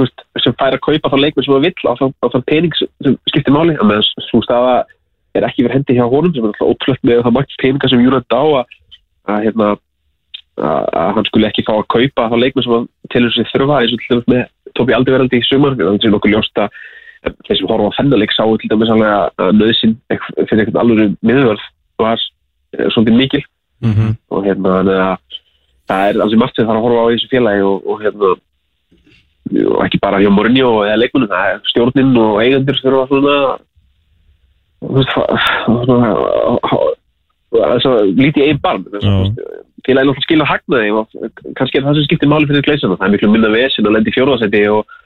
veist, 0.00 0.24
sem 0.42 0.54
fær 0.58 0.76
að 0.76 0.84
kaupa 0.86 1.12
þá 1.12 1.18
leikmenn 1.20 1.46
sem 1.46 1.54
hann 1.54 1.66
vill 1.66 1.90
á 1.90 1.92
þann- 2.00 2.32
þann 2.34 2.48
pening 2.50 2.74
sem 2.78 2.90
sem 3.04 3.16
skiptir 3.30 3.54
máli. 3.54 3.76
Að 3.76 3.88
meðan 3.90 4.06
svo 4.28 4.42
staða 4.44 4.84
er 5.34 5.46
ekki 5.48 5.64
verið 5.64 5.76
hendi 5.78 5.96
hjá 5.98 6.06
honum 6.08 6.34
sem 6.34 6.44
er 6.44 6.52
alltaf 6.52 6.70
ótrúlegt 6.72 7.04
með 7.08 7.24
það 7.26 7.36
magt 7.38 7.58
peninga 7.62 7.90
sem 7.90 8.04
Júrand 8.04 8.36
á 8.36 8.42
að, 8.42 8.64
að, 9.32 9.38
hérna, 9.46 9.68
að, 10.56 10.82
að 11.02 11.12
hann 11.18 11.28
skulle 11.30 11.50
ekki 11.50 11.66
fá 11.68 11.74
að 11.76 11.90
kaupa 11.96 12.30
þá 12.32 12.36
leikmenn 12.38 12.66
sem 12.66 12.74
hann 12.76 12.88
telur 13.14 13.36
sér 13.36 13.52
þurfa. 13.52 13.80
Eins 13.82 13.94
og 13.94 14.02
til 14.02 14.16
dæmis 14.16 14.32
með 14.32 14.42
Tóbi 14.78 14.96
Aldiveraldi 14.96 15.40
í 15.40 15.46
sumar 15.46 15.76
þannig 15.76 16.08
að 16.08 16.14
nokkuð 16.16 16.34
ljóst 16.34 16.62
að 16.62 16.80
þeir 17.46 17.58
sem 17.58 17.70
horfa 17.70 17.90
á 17.92 17.96
þennaleik 18.00 18.32
sáu 18.34 18.56
til 18.58 18.70
dæmis 18.72 18.92
að 18.92 19.52
nöðsinn 19.54 19.96
fyrir 20.10 20.64
einhvern 20.64 20.80
alveg 20.82 21.16
miðvörð 21.22 21.66
var 22.02 22.18
eh, 22.18 22.88
svolítið 22.90 23.18
mikil. 23.18 23.44
Mm 23.82 23.92
-hmm. 23.92 24.10
og 24.30 24.44
hérna 24.46 24.76
þannig 24.78 24.98
að 25.02 25.41
það 25.92 26.08
er 26.08 26.24
alveg 26.24 26.40
margt 26.40 26.56
sem 26.56 26.66
þarf 26.68 26.80
að 26.80 26.86
horfa 26.86 27.04
á 27.04 27.10
þessu 27.12 27.30
félagi 27.32 27.68
og, 27.68 27.86
og 27.86 28.02
hérna 28.02 28.32
og 29.52 29.84
ekki 29.84 30.00
bara 30.02 30.20
hjá 30.22 30.30
Mourinho 30.32 30.72
eða 30.86 31.00
leikmunum, 31.00 31.30
það 31.30 31.50
er 31.50 31.60
stjórnin 31.68 32.16
og 32.22 32.40
eigendur 32.40 32.78
sem 32.78 32.88
þurfa 32.88 33.04
svona 33.10 33.36
þú 34.82 34.94
veist, 34.96 35.12
svona 35.84 36.10
þess 37.52 37.90
að 37.90 38.12
lítið 38.16 38.48
einn 38.48 38.62
barn 38.62 38.86
að, 38.88 39.02
félagi 39.82 40.08
náttúrulega 40.08 40.26
skilja 40.26 40.48
hagnaði 40.48 40.92
og 40.96 41.16
kannski 41.58 41.78
er 41.78 41.86
það 41.86 41.98
sem 41.98 42.08
skiptir 42.08 42.30
máli 42.32 42.48
fyrir 42.48 42.66
gleysana 42.66 42.98
það 42.98 43.08
er 43.08 43.14
miklu 43.16 43.32
minna 43.32 43.52
vesen 43.52 43.88
að 43.88 43.96
lendi 43.98 44.14
fjórðasetti 44.14 44.62
og 44.72 44.98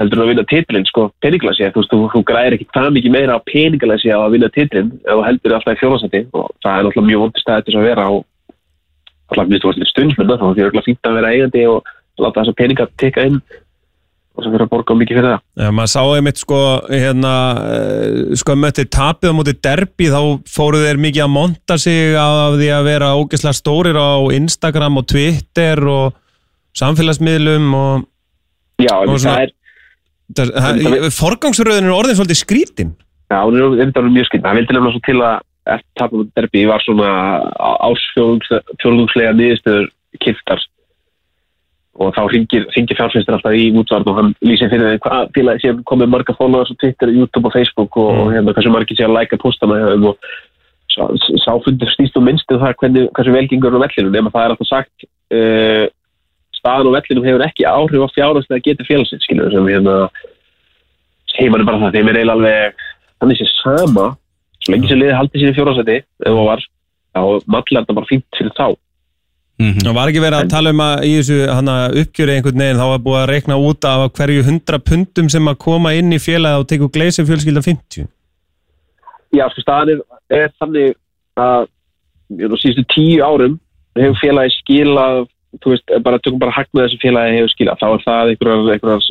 heldur 0.00 0.22
að 0.24 0.30
vinna 0.32 0.46
titlinn 0.48 0.86
sko 0.88 1.10
peningalasi, 1.20 1.68
þú 1.74 1.82
veist, 1.82 1.92
þú, 1.92 1.98
þú 2.14 2.22
græðir 2.30 2.56
ekki 2.56 2.68
það 2.72 2.94
mikið 2.96 3.14
meira 3.14 3.36
á 3.36 3.40
peningalasi 3.44 4.08
á 4.08 4.18
að 4.18 4.34
vinna 4.34 4.48
titlinn 4.54 4.92
ef 5.04 5.12
þú 5.12 5.24
heldur 5.28 5.56
alltaf 5.58 5.76
í 5.76 5.80
fjórðasetti 5.82 6.22
og 6.32 6.46
það 6.64 6.72
er 6.72 6.86
náttúrulega 6.86 7.10
mjög 7.10 7.24
vondi 7.26 7.42
stæði 7.44 7.66
til 7.66 7.74
þess 7.74 7.80
að 7.82 7.88
vera 7.90 8.06
og 8.16 8.24
alltaf 9.30 9.48
minnst 9.50 9.64
þú 9.64 9.72
varst 9.72 9.90
stundmennar 9.94 10.38
þá 10.40 10.46
er 10.52 10.70
það 10.76 10.86
fínt 10.88 11.08
að 11.10 11.18
vera 11.18 11.32
eigandi 11.34 11.66
og 11.70 11.90
láta 12.20 12.42
þessa 12.42 12.56
peninga 12.58 12.86
teka 13.00 13.26
inn. 13.30 13.40
Og 14.38 14.44
sem 14.44 14.52
fyrir 14.54 14.62
að 14.62 14.70
borga 14.70 14.94
mikið 14.94 15.18
fyrir 15.18 15.32
það. 15.32 15.40
Já, 15.58 15.70
maður 15.74 15.90
sá 15.90 16.02
einmitt 16.16 16.38
sko 16.40 16.58
hérna, 16.88 17.32
eh, 17.66 18.36
skömmu 18.40 18.68
eftir 18.68 18.86
tapið 18.86 19.32
á 19.32 19.34
móti 19.34 19.54
derbi 19.58 20.06
þá 20.12 20.20
fóru 20.48 20.82
þeir 20.84 21.00
mikið 21.02 21.24
að 21.26 21.32
monta 21.34 21.78
sig 21.82 22.14
af 22.14 22.54
því 22.60 22.68
að 22.76 22.86
vera 22.86 23.08
ógeðslega 23.18 23.58
stórir 23.58 23.98
á 23.98 24.10
Instagram 24.38 25.00
og 25.02 25.06
Twitter 25.10 25.82
og 25.90 26.14
samfélagsmiðlum 26.78 27.74
og 27.74 28.06
Já, 28.80 28.96
Og 28.96 29.18
svona- 29.20 29.50
það 30.32 31.04
er 31.04 31.10
Forgangsröðin 31.12 31.84
er 31.84 31.92
orðin 31.92 32.16
svolítið 32.16 32.38
skrítin. 32.40 32.92
Já, 33.30 33.44
hún 33.44 33.58
er 33.60 34.02
mjög 34.08 34.26
skinn. 34.26 34.42
Það 34.42 34.56
vildi 34.56 34.72
nefnilega 34.72 34.94
svo 34.94 35.02
til 35.04 35.18
að 35.20 35.40
derbi 35.66 36.66
var 36.68 36.82
svona 36.84 37.10
ásfjörðungslega 37.86 39.32
niðurstöður 39.36 39.90
kiptar 40.20 40.62
og 42.00 42.14
þá 42.16 42.20
ringir, 42.32 42.66
ringir 42.74 42.96
fjárfæstur 42.96 43.36
alltaf 43.36 43.56
í 43.56 43.66
útvarn 43.76 44.06
og 44.08 44.16
hann 44.16 44.30
lýsir 44.46 44.70
fyrir 44.72 44.94
því 44.94 45.00
hvað 45.04 45.32
félagi 45.36 45.64
sem 45.64 45.80
komið 45.90 46.12
marga 46.14 46.34
followers 46.38 46.70
á 46.72 46.80
Twitter, 46.80 47.10
YouTube 47.12 47.50
og 47.50 47.54
Facebook 47.54 47.96
og, 48.00 48.12
mm. 48.14 48.20
og 48.22 48.32
hérna 48.34 48.54
hversu 48.56 48.72
margir 48.72 48.98
sé 48.98 49.06
að 49.06 49.16
læka 49.18 49.40
postana 49.42 49.80
og 49.98 50.30
sáfundur 51.44 51.90
snýst 51.92 52.16
og 52.18 52.24
minnst 52.26 52.50
um 52.50 52.62
það 52.62 52.76
hvernig, 52.80 53.08
hversu 53.16 53.34
velgengur 53.34 53.76
á 53.76 53.82
vellinu 53.84 54.14
nema 54.14 54.32
það 54.32 54.46
er 54.46 54.54
alltaf 54.54 54.70
sagt 54.70 55.06
uh, 55.34 55.84
staðan 56.56 56.90
á 56.90 56.96
vellinu 56.96 57.26
hefur 57.26 57.46
ekki 57.46 57.68
áhrif 57.68 58.06
á 58.06 58.14
fjárfæslega 58.16 58.66
getur 58.68 58.88
félagsins 58.88 59.26
skilur 59.26 59.52
sem 59.52 59.68
hérna 59.68 59.96
heimann 61.36 61.62
er 61.62 61.68
bara 61.68 61.82
það, 61.84 61.98
þeim 61.98 62.10
er 62.10 62.20
eiginlega 62.20 62.38
alveg 62.38 62.84
þannig 63.20 63.40
sé 63.40 63.50
sama 63.58 64.06
svo 64.60 64.74
lengi 64.74 64.90
sem 64.90 65.00
liði 65.00 65.16
haldið 65.18 65.42
sér 65.42 65.52
í 65.52 65.58
fjórásæti 65.58 65.98
ef 66.00 66.30
það 66.30 66.46
var, 66.50 66.62
þá 67.16 67.20
mallar 67.56 67.82
þetta 67.82 67.98
bara 67.98 68.10
fínt 68.12 68.38
fyrir 68.38 68.56
þá 68.58 68.68
Mm 69.60 69.72
-hmm. 69.72 69.84
Það 69.84 69.94
var 69.94 70.08
ekki 70.08 70.20
verið 70.24 70.38
að 70.40 70.50
tala 70.50 70.70
um 70.72 70.80
að 70.80 71.02
í 71.04 71.10
þessu 71.18 71.38
uppgjöru 72.00 72.32
einhvern 72.32 72.62
veginn 72.62 72.80
þá 72.80 72.86
var 72.90 73.02
búið 73.06 73.18
að 73.22 73.30
rekna 73.30 73.56
út 73.68 73.84
af 73.84 74.12
hverju 74.16 74.44
hundra 74.46 74.78
pundum 74.78 75.28
sem 75.28 75.48
að 75.48 75.58
koma 75.66 75.92
inn 75.92 76.12
í 76.16 76.18
félagi 76.18 76.60
og 76.60 76.68
teka 76.68 76.88
gleysið 76.88 77.28
fjölskylda 77.28 77.62
50 77.66 78.06
Já, 79.36 79.44
sko 79.52 79.60
staðan 79.60 79.92
er, 79.92 80.00
er 80.32 80.48
þannig 80.60 80.96
að 81.36 81.68
síðustu 82.62 82.84
tíu 82.94 83.20
árum 83.20 83.60
hefur 84.00 84.16
félagi 84.22 84.56
skilað 84.56 85.28
þú 85.60 85.74
veist, 85.74 85.86
bara 86.04 86.18
tökum 86.18 86.40
bara 86.40 86.56
hagn 86.56 86.72
með 86.72 86.84
þessu 86.86 87.02
félagi 87.04 87.36
hefur 87.36 87.52
skilað, 87.52 87.80
þá 87.82 87.88
er 87.90 88.02
það 88.06 88.32
einhverjar 88.32 88.72
einhverjar, 88.74 89.02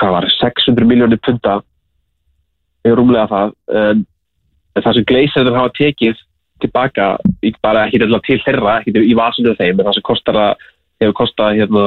hvað 0.00 0.16
var 0.16 0.30
600 0.40 0.88
miljónir 0.88 1.20
punta 1.20 1.60
rúmlega 2.84 3.26
það 3.30 3.54
en 3.80 4.82
það 4.82 4.96
sem 4.98 5.06
þeir 5.08 5.56
hafa 5.56 5.72
tekið 5.78 6.22
tilbaka, 6.62 7.08
bara 7.62 7.86
ekki 7.88 8.00
til 8.00 8.38
þeirra, 8.44 8.78
ekki 8.80 9.02
í 9.02 9.16
vasinu 9.18 9.54
þeim, 9.58 9.78
en 9.78 9.88
það 9.88 9.96
sem 9.98 10.06
kostar 10.06 10.38
að, 10.40 10.68
hefur 11.02 11.16
kostað 11.18 11.58
hérna, 11.58 11.86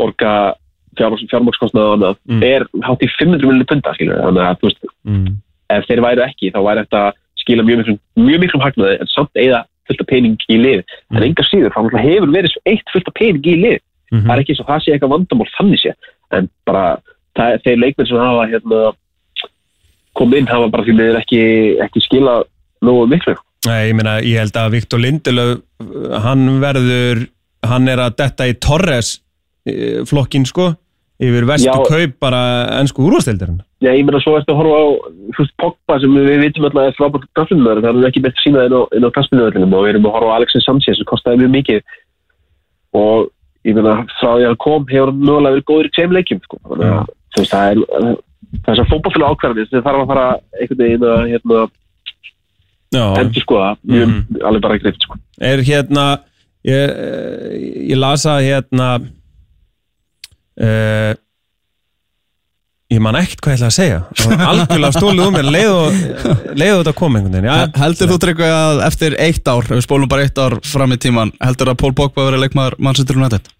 borga 0.00 0.32
fjármókskostnaða 0.96 2.12
og 2.12 2.20
mm. 2.24 2.42
er 2.46 2.64
hátt 2.86 3.02
í 3.04 3.08
500 3.18 3.44
miljonir 3.44 3.68
punta, 3.68 3.92
þannig 3.98 4.42
að 4.44 4.62
veist, 4.64 4.86
mm. 5.04 5.26
ef 5.76 5.88
þeir 5.90 6.04
væri 6.06 6.24
ekki, 6.24 6.52
þá 6.54 6.60
væri 6.64 6.84
þetta 6.86 7.02
skila 7.42 7.66
mjög 7.66 7.82
miklum, 7.82 7.98
mjög 8.22 8.44
miklum 8.44 8.64
hagnaði, 8.64 9.00
en 9.02 9.12
samt 9.12 9.42
eða 9.42 9.64
fullt 9.86 10.02
af 10.02 10.08
pening 10.10 10.46
í 10.48 10.60
lið, 10.62 10.84
mm. 10.86 11.18
en 11.18 11.26
enga 11.28 11.46
síður, 11.50 11.74
þá 11.74 11.98
hefur 12.06 12.32
verið 12.32 12.56
eitt 12.70 12.94
fullt 12.94 13.10
af 13.10 13.18
pening 13.18 13.44
í 13.44 13.58
lið, 13.60 13.82
-hmm. 14.12 14.24
það 14.26 14.34
er 14.34 14.44
ekki 14.44 14.56
svo 14.56 14.66
það 14.68 14.82
sé 14.84 14.94
eitthvað 14.94 15.14
vandamál 15.14 15.48
þannig 15.56 15.82
sé, 15.82 15.92
en 16.36 16.48
bara 16.68 16.84
það, 17.36 17.58
þeir 17.66 17.82
leikmenn 17.82 18.08
sem 18.08 18.22
hafa 18.22 18.46
hérna, 18.52 18.80
komið 20.16 20.42
inn 20.42 20.50
hafa 20.50 20.70
bara 20.72 20.86
því 20.86 20.96
meður 20.98 21.20
ekki, 21.20 21.42
ekki 21.84 22.02
skila 22.04 22.40
nógu 22.84 23.06
miklu. 23.10 23.36
Nei, 23.66 23.88
ég 23.88 23.96
meina, 23.98 24.18
ég 24.22 24.40
held 24.40 24.56
að 24.60 24.74
Viktor 24.76 25.02
Lindelöf, 25.02 25.62
hann 26.22 26.48
verður, 26.62 27.24
hann 27.66 27.88
er 27.90 28.02
að 28.04 28.18
detta 28.20 28.46
í 28.46 28.54
Torres 28.62 29.16
eh, 29.66 30.02
flokkin, 30.06 30.46
sko, 30.46 30.70
yfir 31.22 31.46
vestu 31.48 31.72
Já. 31.72 31.80
kaup 31.88 32.18
bara 32.22 32.40
ennsku 32.78 33.06
úrvastildirinn. 33.08 33.62
Já, 33.82 33.90
ég 33.90 34.04
meina, 34.06 34.20
svo 34.22 34.36
ertu 34.38 34.54
að 34.54 34.60
horfa 34.60 34.78
á, 34.78 34.86
veist, 35.38 35.54
Pogba 35.60 35.98
sem 36.02 36.14
við 36.14 36.42
vitum 36.44 36.68
alltaf 36.68 36.90
er 36.90 36.98
frábært 36.98 37.26
graflinnaður, 37.36 37.82
það 37.86 38.02
er 38.02 38.10
ekki 38.10 38.24
bett 38.26 38.38
að 38.38 38.44
sína 38.44 38.66
inn 38.68 39.08
á 39.08 39.14
kraspinnaðurinn 39.16 39.66
og 39.72 39.86
við 39.86 39.92
erum 39.94 40.08
að 40.10 40.16
horfa 40.18 40.30
á 40.32 40.36
Alexis 40.36 40.68
Sanchez 40.68 41.00
sem 41.00 41.08
kostiði 41.08 41.42
mjög 41.42 41.54
mikið 41.56 41.96
og 43.00 43.28
ég 43.66 43.76
meina, 43.76 43.96
frá 44.20 44.30
því 44.30 44.44
að 44.44 44.50
hann 44.52 44.62
kom 44.62 44.86
hefur 44.92 45.12
hann 45.12 45.24
mögulega 45.24 45.56
verið 45.56 45.68
góður 45.72 45.88
í 45.88 45.94
tveim 45.96 46.16
leikjum, 46.16 46.42
sko, 46.46 46.60
þannig 46.70 46.94
að 46.94 47.50
það 47.50 47.72
er 47.72 48.14
þessar 48.66 48.88
fókbáfélag 48.90 49.34
ákvarðanir 49.34 49.68
sem 49.70 49.84
þarf 49.84 50.04
að 50.04 50.10
fara 50.12 50.28
einhvern 50.60 50.82
veginn 50.82 51.06
að, 51.10 51.20
hérna, 51.32 51.66
endur 53.20 53.44
skoða 53.44 53.74
mjög, 53.82 54.08
mm 54.08 54.40
alveg 54.46 54.64
bara 54.64 54.80
greift 54.80 55.04
sko. 55.04 55.20
Er 55.42 55.62
hérna 55.66 56.06
ég, 56.66 56.96
ég 57.90 58.00
lasa 58.00 58.38
hérna 58.44 58.88
uh, 60.60 61.12
ég 62.92 63.02
man 63.02 63.18
ekkert 63.18 63.42
hvað 63.42 63.56
ég 63.56 63.58
ætla 63.58 63.70
að 63.70 63.76
segja. 63.76 64.00
Algjörlega 64.50 64.92
stóluð 64.94 65.26
um 65.26 65.36
mér. 65.36 65.50
Leiðu 65.50 66.78
þetta 66.78 66.92
að 66.92 66.98
koma 67.00 67.20
einhvern 67.20 67.34
veginn 67.34 67.50
ja, 67.50 67.58
Heldur 67.82 68.12
þú 68.12 68.20
tryggu 68.22 68.46
að 68.46 68.82
eftir 68.86 69.18
eitt 69.26 69.50
ár 69.50 69.68
við 69.72 69.84
spólum 69.86 70.10
bara 70.10 70.26
eitt 70.26 70.38
ár 70.38 70.58
fram 70.66 70.94
í 70.94 71.00
tíman 71.02 71.34
heldur 71.42 71.72
að 71.72 71.80
Pól 71.82 71.94
Bókba 71.96 72.28
verið 72.30 72.46
leikmaður 72.46 72.78
mannsýttur 72.86 73.18
um 73.18 73.26
nættið? 73.26 73.50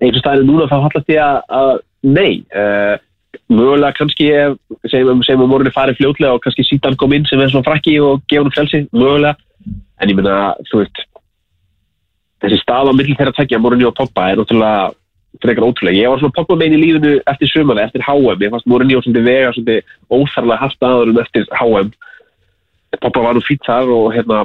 Eins 0.00 0.16
og 0.16 0.22
staðinu 0.22 0.48
núna 0.48 0.68
þá 0.70 0.76
hallast 0.86 1.12
ég 1.12 1.54
að 1.60 1.70
nei. 2.06 2.42
Uh, 2.54 2.96
mögulega 3.50 3.94
kannski 3.98 4.26
segjum 4.90 5.22
við 5.26 5.44
morgunni 5.44 5.74
farið 5.74 6.00
fljóðlega 6.00 6.36
og 6.36 6.42
kannski 6.44 6.66
sítan 6.66 6.98
kom 6.98 7.14
inn 7.14 7.26
sem 7.30 7.40
er 7.42 7.50
svona 7.52 7.66
frakki 7.66 7.96
og 8.02 8.24
gefa 8.30 8.46
hún 8.46 8.54
frelsi, 8.54 8.84
mögulega. 8.94 9.36
En 10.00 10.10
ég 10.10 10.16
minna, 10.16 10.54
þú 10.70 10.82
veist 10.82 11.02
þessi 12.40 12.60
stað 12.62 12.90
á 12.90 12.92
middl 12.96 13.16
þeirra 13.18 13.36
tækja 13.36 13.60
morgunni 13.60 13.86
og 13.88 13.96
poppa 13.98 14.30
er 14.30 14.40
náttúrulega 14.40 14.94
frekar 15.40 15.62
ótrúlega, 15.62 15.94
ég 15.94 16.10
var 16.10 16.18
svona 16.18 16.34
poppa 16.34 16.56
megin 16.58 16.74
í 16.74 16.80
lífinu 16.80 17.10
eftir 17.30 17.50
sömana, 17.52 17.84
eftir 17.86 18.02
HM, 18.02 18.40
ég 18.42 18.50
fannst 18.50 18.66
morgunni 18.70 18.96
og 18.98 19.04
svona 19.04 19.22
vega 19.22 19.52
svona 19.54 19.76
óþarlega 20.10 20.62
haft 20.64 20.86
aðurum 20.88 21.20
eftir 21.22 21.44
HM 21.54 21.92
poppa 22.98 23.22
var 23.22 23.36
nú 23.36 23.42
fýtt 23.44 23.66
þar 23.68 23.92
og 23.94 24.08
hérna 24.14 24.40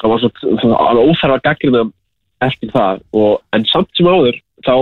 það 0.00 0.14
var 0.14 0.22
svona 0.22 1.02
óþarlega 1.02 1.44
gaggrina 1.44 1.84
eftir 2.48 2.72
það 2.72 3.02
og 3.12 3.40
en 3.56 3.66
samt 3.70 3.90
sem 3.96 4.08
áður 4.08 4.40
þá 4.66 4.74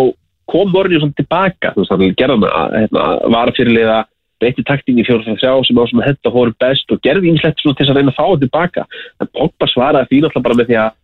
kom 0.50 0.72
Mourinho 0.74 1.02
svona 1.02 1.18
tilbaka 1.18 1.74
þú 1.74 1.84
veist, 1.84 1.92
hann 1.94 2.16
gerði 2.18 2.50
hann 2.54 2.78
hérna, 2.78 3.04
var 3.34 3.52
fyrirliða 3.56 3.98
breytti 4.40 4.64
taktín 4.66 5.00
í 5.00 5.04
4-3 5.04 5.36
sem 5.40 5.78
á 5.78 5.84
sem 5.88 6.02
henda 6.06 6.32
hóru 6.32 6.54
best 6.62 6.90
og 6.92 7.02
gerði 7.04 7.34
ímslegt 7.34 7.60
til 7.60 7.74
þess 7.76 7.92
að 7.92 8.00
reyna 8.00 8.14
að 8.14 8.18
fá 8.18 8.24
hann 8.26 8.42
tilbaka 8.44 8.86
en 9.20 9.30
Pogba 9.36 9.68
svaraði 9.68 10.10
því 10.10 10.22
náttúrulega 10.24 10.46
bara 10.48 10.58
með 10.60 10.70
því 10.70 10.80
að 10.80 10.96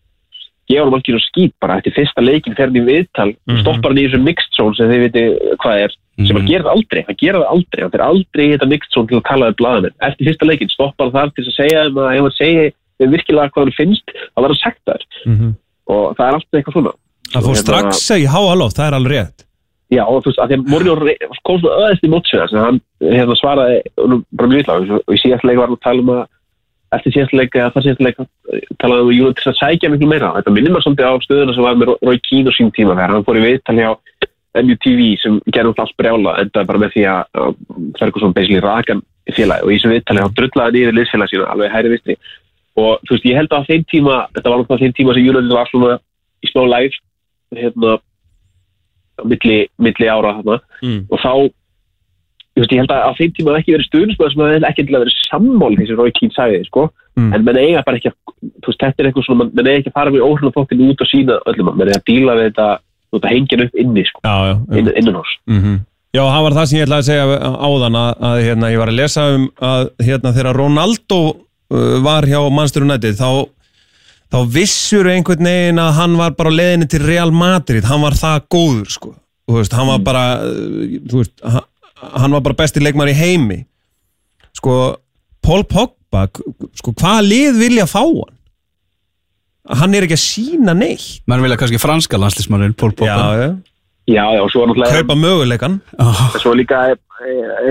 gefa 0.66 0.86
hann 0.86 0.96
alveg 0.96 1.26
skýt 1.26 1.54
bara 1.62 1.76
eftir 1.78 1.94
fyrsta 1.94 2.24
leikin 2.24 2.56
fer 2.58 2.70
hann 2.70 2.80
í 2.80 2.86
viðtal 2.86 3.28
mm 3.30 3.36
-hmm. 3.52 3.60
stoppar 3.62 3.92
hann 3.92 4.00
í 4.00 4.06
þessu 4.06 4.22
mixed 4.22 4.56
zone 4.56 4.74
sem 4.78 4.90
þið 4.90 5.04
viti 5.04 5.24
hvað 5.62 5.82
er 5.84 5.92
sem 6.16 6.32
hann 6.32 6.42
mhm. 6.42 6.50
gerði 6.50 6.72
aldrei, 6.72 7.02
hann 7.06 7.20
gerði 7.20 7.46
aldrei 7.52 7.82
hann 7.84 7.94
fer 7.94 8.06
aldrei 8.08 8.44
í 8.46 8.52
þetta 8.54 8.72
mixed 8.72 8.92
zone 8.96 9.08
til 9.08 9.20
að 9.20 9.28
tala 9.28 9.52
um 9.52 9.60
blaðinu 9.60 9.92
eftir 10.08 10.26
fyrsta 10.30 10.48
leikin 10.48 10.72
stoppar 10.72 11.06
hann 11.06 11.16
þar 11.16 11.30
til 11.36 11.44
að 11.46 11.58
segja 11.60 11.84
að 11.84 12.02
ef 12.16 12.24
hann 12.24 12.40
segi 12.40 12.64
virkilega 12.98 13.52
hvað 13.52 13.64
hann 13.64 13.78
finnst 13.78 14.06
þá 14.16 14.38
verður 14.40 14.56
hann 14.56 14.64
sagt 14.64 14.82
þar 14.88 15.02
mm 15.26 15.36
-hmm. 15.36 15.52
Og 15.86 16.16
það 16.18 16.26
er 16.26 16.38
alltaf 16.38 16.60
eitthvað 16.60 16.78
svona 16.78 16.94
Það 17.26 17.42
fór 17.42 17.56
hérna- 17.56 17.64
strax 17.64 18.04
í 18.14 18.26
háaloft, 18.30 18.78
það 18.78 18.86
er 18.86 18.96
alveg 18.98 19.12
rétt. 19.12 19.44
Já, 19.90 20.02
og 20.02 20.22
þú 20.22 20.30
veist, 20.30 20.40
að 20.42 20.48
því 20.50 20.56
að 20.56 20.70
Mourinho 20.70 20.94
kom 21.46 21.58
svona 21.60 21.82
öðvist 21.86 22.06
í 22.06 22.10
mótsveða, 22.10 22.46
sem 22.50 22.58
hann 22.58 22.80
hérna, 23.00 23.36
svaraði 23.38 23.76
bara 24.34 24.48
mjög 24.50 24.62
illa, 24.62 24.78
og 25.06 25.14
í 25.14 25.20
síðastleika 25.22 25.60
var 25.60 25.68
hann 25.70 25.76
að 25.78 25.84
tala 25.86 26.02
um 26.02 26.10
að 26.16 26.24
eftir 26.96 27.14
síðastleika, 27.14 27.60
eða 27.60 27.74
það 27.74 27.86
síðastleika 27.86 28.26
talaði 28.82 29.04
um 29.04 29.10
að 29.10 29.18
Júlund 29.18 29.38
til 29.38 29.50
að 29.52 29.58
sækja 29.60 29.90
miklu 29.92 30.08
meira. 30.10 30.32
Þetta 30.38 30.54
minnir 30.56 30.74
maður 30.74 30.86
svolítið 30.86 31.06
á 31.06 31.14
stöðuna 31.26 31.54
sem 31.54 31.66
var 31.66 31.78
með 31.78 31.92
Rói 32.02 32.18
Kín 32.26 32.50
og 32.50 32.56
sín 32.56 32.72
tíma 32.74 32.96
þegar 32.96 33.14
hann 33.14 33.26
fór 33.26 33.38
í 33.38 33.44
viðtali 33.46 33.86
á 33.86 33.92
MUTV 34.56 35.00
sem 35.20 35.38
gerði 35.52 35.74
allt 35.84 35.96
brjála, 36.00 36.34
endaði 36.42 36.70
bara 36.70 36.82
með 36.82 36.94
því 36.94 37.06
að 37.12 37.54
Ferguson 38.00 38.34
basically 38.34 38.62
rakan 38.64 39.02
í 39.26 39.34
félagi 39.36 39.66
og 39.66 39.70
í 39.70 39.76
þessum 39.76 39.94
viðtali 39.94 40.22
hann 40.24 40.36
drullaði 40.38 40.80
niður 40.80 40.98
liðsfélagi 40.98 41.34
sína, 41.34 41.48
alveg 41.52 41.74
hæri 41.74 41.92
vistri. 41.92 42.18
Og 42.76 43.00
þú 43.06 43.14
veist, 43.14 43.28
ég 43.28 43.38
held 43.38 43.54
að 43.56 43.68
þeim 43.70 43.84
tíma, 43.88 44.16
þetta 44.36 44.50
var 44.52 44.60
náttúrulega 44.60 44.84
þeim 44.84 44.96
tíma 44.98 45.14
sem 45.16 45.24
Júlund 45.24 45.54
var 45.56 45.70
svona 45.70 45.92
í 46.44 46.50
smá 46.50 46.62
læg 46.68 46.98
hérna, 47.56 47.94
milli, 49.24 49.60
milli 49.80 50.10
ára 50.10 50.34
þarna 50.38 50.58
mm. 50.82 51.00
og 51.08 51.22
þá 51.22 51.32
veist, 52.56 52.72
ég 52.72 52.80
held 52.82 52.92
að 52.92 53.08
á 53.08 53.10
þeim 53.18 53.34
tíma 53.36 53.56
ekki 53.60 53.74
verið 53.76 53.88
stuðnismöð 53.90 54.32
sem 54.32 54.44
að 54.44 54.68
ekki 54.68 54.84
endilega 54.84 55.04
verið 55.06 55.18
sammál 55.24 55.72
því 55.76 55.88
sem 55.88 56.00
Rói 56.00 56.14
Kín 56.16 56.32
sagði 56.34 56.62
sko. 56.68 56.86
mm. 57.16 57.32
en 57.36 57.46
menn 57.46 57.60
eiga 57.60 57.84
bara 57.86 58.00
ekki 58.00 58.12
að 58.12 58.18
veist, 58.66 58.80
þetta 58.82 59.02
er 59.02 59.10
eitthvað 59.10 59.28
svona, 59.28 59.48
menn 59.52 59.70
eiga 59.70 59.82
ekki 59.82 59.92
að 59.92 59.98
fara 59.98 60.14
með 60.14 60.26
óhruna 60.28 60.54
þóttin 60.56 60.86
út 60.88 61.04
og 61.04 61.10
sína 61.10 61.40
öllum, 61.52 61.72
menn 61.72 61.90
eiga 61.92 62.00
að 62.00 62.08
díla 62.10 62.38
við 62.38 62.48
þetta 62.50 62.70
þetta 63.16 63.32
hengja 63.32 63.60
upp 63.64 63.76
inni 63.80 64.06
sko, 64.08 64.22
já, 64.24 64.34
já. 64.50 64.54
Inn, 64.80 64.92
innan 65.00 65.20
oss 65.22 65.36
mm 65.46 65.60
-hmm. 65.60 65.84
Já, 66.16 66.22
það 66.32 66.42
var 66.46 66.54
það 66.56 66.66
sem 66.66 66.78
ég 66.78 66.86
ætlaði 66.86 67.02
að 67.02 67.08
segja 67.10 67.24
áðan 67.66 67.96
að, 68.00 68.12
að 68.28 68.38
hérna, 68.46 68.68
ég 68.72 68.78
var 68.80 68.88
að 68.88 68.98
lesa 69.00 69.24
um 69.34 69.42
að 69.60 69.82
hérna, 70.06 70.32
þegar 70.32 70.56
Ronaldo 70.56 71.18
var 71.68 72.26
hjá 72.28 72.40
Manchester 72.50 72.86
United 72.86 73.18
þá 73.18 73.46
þá 74.32 74.38
vissur 74.50 75.08
einhvern 75.10 75.46
veginn 75.46 75.80
að 75.82 75.94
hann 76.00 76.18
var 76.18 76.34
bara 76.38 76.52
leðinni 76.54 76.88
til 76.90 77.02
Real 77.04 77.32
Madrid, 77.34 77.86
hann 77.86 78.02
var 78.02 78.16
það 78.18 78.46
góður 78.52 78.92
sko, 78.92 79.12
veist, 79.50 79.74
hann 79.76 79.90
var 79.90 80.00
mm. 80.00 80.06
bara 80.06 80.24
þú 81.06 81.22
veist, 81.22 81.34
hann 82.16 82.36
var 82.36 82.46
bara 82.48 82.58
besti 82.58 82.82
leikmar 82.82 83.10
í 83.12 83.16
heimi 83.16 83.60
sko, 84.56 84.96
Paul 85.44 85.62
Pogba 85.68 86.26
sko, 86.32 86.94
hvaða 86.94 87.22
lið 87.26 87.62
vilja 87.62 87.86
fá 87.90 88.02
hann? 88.02 88.34
Hann 89.66 89.96
er 89.98 90.04
ekki 90.06 90.14
að 90.14 90.22
sína 90.22 90.76
neitt. 90.78 91.24
Menn 91.26 91.42
vilja 91.42 91.56
kannski 91.58 91.80
franska 91.82 92.18
landslísmannin, 92.22 92.76
Paul 92.78 92.92
Pogba. 92.94 93.16
Já, 93.34 93.40
já. 93.40 93.48
Já, 94.06 94.22
já, 94.36 94.40
og 94.42 94.50
svo 94.52 94.62
er 94.62 94.70
náttúrulega... 94.70 95.00
Kaupa 95.00 95.16
möguleikan. 95.18 95.80
Oh. 95.98 96.22
Svo 96.38 96.54
líka 96.54 96.84
er, 96.92 96.98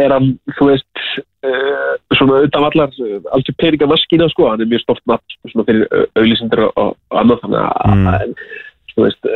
er 0.04 0.12
hann, 0.12 0.34
þú 0.58 0.70
veist, 0.74 1.04
uh, 1.48 1.94
svona 2.18 2.42
utan 2.44 2.68
allar, 2.68 2.96
alls 3.32 3.51
er 3.51 3.58
peninga 3.62 3.88
maskína, 3.88 4.27
sko, 4.34 4.50
hann 4.51 4.63
er 4.65 4.72
mjög 4.72 4.84
stolt 4.84 5.04
natt, 5.08 5.38
svona 5.48 5.68
fyrir 5.70 5.88
auðlýsindur 6.20 6.65
og, 6.68 6.96
og 6.98 7.22
annað, 7.22 7.44
þannig 7.46 7.62
að, 7.63 7.94
mm. 7.96 8.50
þú 8.94 9.08
veist, 9.08 9.30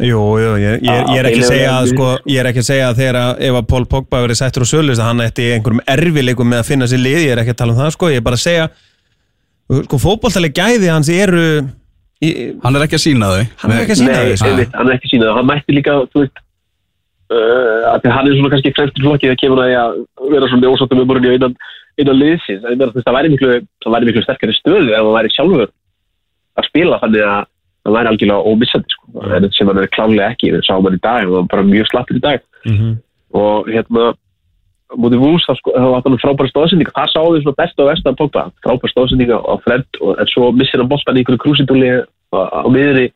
Jú, 0.00 0.20
jú, 0.40 0.52
ég, 0.56 0.78
ég, 0.80 1.08
ég 1.12 1.18
er 1.20 1.26
ekki 1.28 1.42
að 1.42 1.50
segja 1.50 1.72
að 1.76 1.90
sko, 1.90 2.06
ég 2.32 2.40
er 2.40 2.46
ekki 2.48 2.62
að 2.62 2.64
segja 2.70 2.84
að 2.88 3.00
þegar 3.02 3.16
að 3.20 3.42
ef 3.44 3.56
að 3.58 3.66
Pól 3.68 3.84
Pogba 3.92 4.22
verið 4.22 4.38
sættur 4.38 4.64
á 4.64 4.68
sölust 4.70 5.02
að 5.02 5.10
hann 5.10 5.20
ætti 5.20 5.48
einhverjum 5.52 5.82
erfileikum 5.92 6.48
með 6.48 6.62
að 6.62 6.70
finna 6.70 6.88
sér 6.88 7.02
lið, 7.02 7.18
ég 7.26 7.32
er 7.34 7.42
ekki 7.42 7.52
að 7.52 7.58
tala 7.60 7.74
um 7.74 7.80
það 7.82 7.90
sko, 7.98 8.08
ég 8.08 8.22
er 8.22 8.24
bara 8.24 8.38
að 8.38 8.44
segja 8.46 8.70
sko 9.82 10.00
fótballtaleg 10.00 10.54
gæði 10.56 10.88
hans 10.88 11.10
eru 11.12 11.44
í, 12.24 12.30
Hann 12.64 12.78
er 12.78 12.86
ekki 12.86 12.96
að 12.96 13.04
sína 13.04 13.28
þau 13.34 13.44
hann 13.60 13.74
er 13.74 13.82
ekki 13.82 13.94
að 13.98 14.00
sína 14.00 14.16
þessu 14.30 14.48
einmitt, 14.48 14.80
hann 14.80 15.50
mætti 15.50 15.76
líka, 15.76 15.98
þú 16.08 16.24
veist 16.24 16.41
uh, 17.32 17.92
að 17.92 18.08
hann 18.12 18.28
er 18.28 18.36
svona 18.38 18.52
kannski 18.52 18.74
fremstur 18.76 19.06
flokki 19.06 19.30
það 19.30 19.40
kemur 19.42 19.62
að 19.62 19.70
því 19.70 19.78
að 19.82 20.32
vera 20.34 20.50
svona 20.50 20.72
ósáttum 20.72 21.02
um 21.02 21.08
morgunni 21.10 21.36
innan, 21.38 21.56
innan 22.02 22.20
liðsins. 22.20 22.66
En 22.68 22.84
það 22.98 23.16
væri 23.18 23.32
miklu, 23.34 23.60
það 23.84 24.08
miklu 24.08 24.24
sterkari 24.26 24.58
stöðu 24.58 24.92
ef 24.92 25.00
hann 25.00 25.16
væri 25.18 25.34
sjálfur 25.36 25.70
að 26.60 26.68
spila 26.68 27.00
þannig 27.02 27.26
að 27.26 27.38
hann 27.82 27.96
væri 27.96 28.12
algjörlega 28.12 28.50
ómissandi 28.52 28.96
sko. 28.96 29.28
en 29.36 29.48
sem 29.56 29.70
hann 29.70 29.82
er 29.82 29.94
klálega 29.94 30.32
ekki, 30.32 30.52
við 30.54 30.66
sáum 30.68 30.86
hann 30.86 30.98
í 30.98 31.02
dag 31.02 31.22
hann 31.22 31.36
var 31.36 31.48
bara 31.54 31.68
mjög 31.68 31.88
slappur 31.90 32.20
í 32.20 32.24
dag. 32.24 32.44
Mhm. 32.68 32.98
og 33.32 33.66
hérna 33.66 34.12
mútið 34.98 35.22
Vúls, 35.22 35.44
þá 35.48 35.56
sko, 35.56 35.72
þá 35.72 35.86
var 35.88 36.02
hann 36.04 36.20
frábæra 36.20 36.50
stóðsendinga 36.50 36.94
þar 36.96 37.10
sáum 37.12 37.32
við 37.32 37.44
svona 37.44 37.58
besta 37.60 37.82
og 37.82 37.88
versta 37.88 38.14
Pogba. 38.18 38.42
Frábæra 38.64 38.92
stóðsendinga 38.92 39.38
á 39.40 39.54
Fred 39.64 40.00
og, 40.00 40.18
en 40.20 40.30
svo 40.30 40.50
missir 40.52 40.82
hann 40.82 40.90
boltan 40.90 41.16
í 41.16 41.22
einhverju 41.22 41.40
krúsindúli 41.40 41.92
á, 42.02 42.36
á 42.36 42.68
miðri 42.68 43.08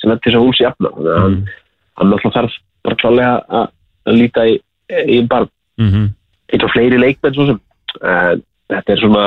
sem 0.00 0.10
lenti 0.10 0.28
þess 0.28 0.38
að 0.38 0.44
Vúls 0.44 0.60
jafna. 0.60 0.92
Að 0.92 1.20
hann, 1.22 1.38
hann 2.00 2.12
náttúrulega 2.12 2.36
þarf 2.36 2.58
bara 2.84 2.98
klálega 3.00 3.34
að, 3.48 3.68
líta 4.18 4.46
í, 4.48 4.58
í 4.90 5.20
barn. 5.28 5.48
Mhm. 5.78 6.08
eins 6.52 6.64
og 6.64 6.72
fleiri 6.74 6.98
leikmenn 7.00 7.34
svo 7.34 7.46
sem. 7.46 7.60
En 8.02 8.42
þetta 8.68 8.92
er 8.92 9.00
svona 9.00 9.24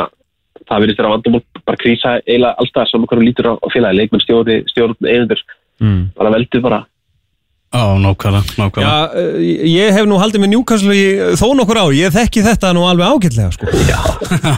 það 0.65 0.81
verður 0.81 0.97
þeirra 0.97 1.13
vandamál 1.13 1.41
bara 1.65 1.77
krísa 1.81 2.11
eiginlega 2.25 2.55
alltaf 2.61 2.89
saman 2.89 3.07
hverju 3.09 3.25
lítur 3.25 3.49
á, 3.49 3.53
á 3.57 3.67
félagi 3.73 3.97
leikmenn 3.99 4.23
stjóri, 4.23 4.63
stjórn, 4.71 4.95
eigendur 5.01 5.41
Mm. 5.81 6.13
bara 6.15 6.31
veldur 6.31 6.61
bara 6.61 6.85
Á, 7.73 7.83
nákvæmlega, 7.99 8.55
nákvæmlega 8.55 8.85
Já, 8.85 8.95
eh, 9.19 9.63
ég 9.67 9.95
hef 9.97 10.05
nú 10.07 10.19
haldið 10.21 10.43
með 10.43 10.51
Newcastle 10.53 10.95
í 10.95 11.05
þó 11.35 11.47
nokkur 11.57 11.79
ár, 11.81 11.95
ég 11.97 12.13
þekki 12.13 12.43
þetta 12.45 12.71
nú 12.77 12.85
alveg 12.87 13.09
ágætlega 13.09 13.51
sko. 13.51 13.67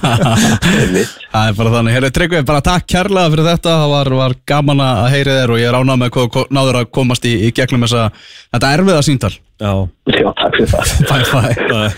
einmitt. 0.82 1.16
Það 1.32 1.50
er 1.50 1.58
bara 1.58 1.74
þannig, 1.78 1.96
heyrðu 1.96 2.12
Tryggvi, 2.18 2.44
bara 2.46 2.62
takk 2.68 2.86
kærlega 2.94 3.34
fyrir 3.34 3.50
þetta, 3.50 3.74
það 3.82 3.96
var, 3.96 4.12
var 4.22 4.38
gaman 4.54 4.84
að 4.86 5.04
heyri 5.16 5.38
þér 5.40 5.56
og 5.56 5.62
ég 5.64 5.72
er 5.72 5.80
ánað 5.80 6.02
með 6.04 6.14
hvað 6.18 6.32
hvað 6.36 6.56
náður 6.60 6.80
að 6.82 6.90
komast 7.00 7.26
í, 7.26 7.34
í 7.48 7.52
gegnum 7.58 7.88
þessa, 7.88 8.10
þetta 8.54 8.74
erfiða 8.78 9.04
síntal. 9.08 9.34
Já 9.58 9.72
Já, 10.14 10.30
takk 10.38 10.54
fyrir 10.54 10.70
það 10.70 10.86
Bye 11.10 11.26
bye. 11.34 11.90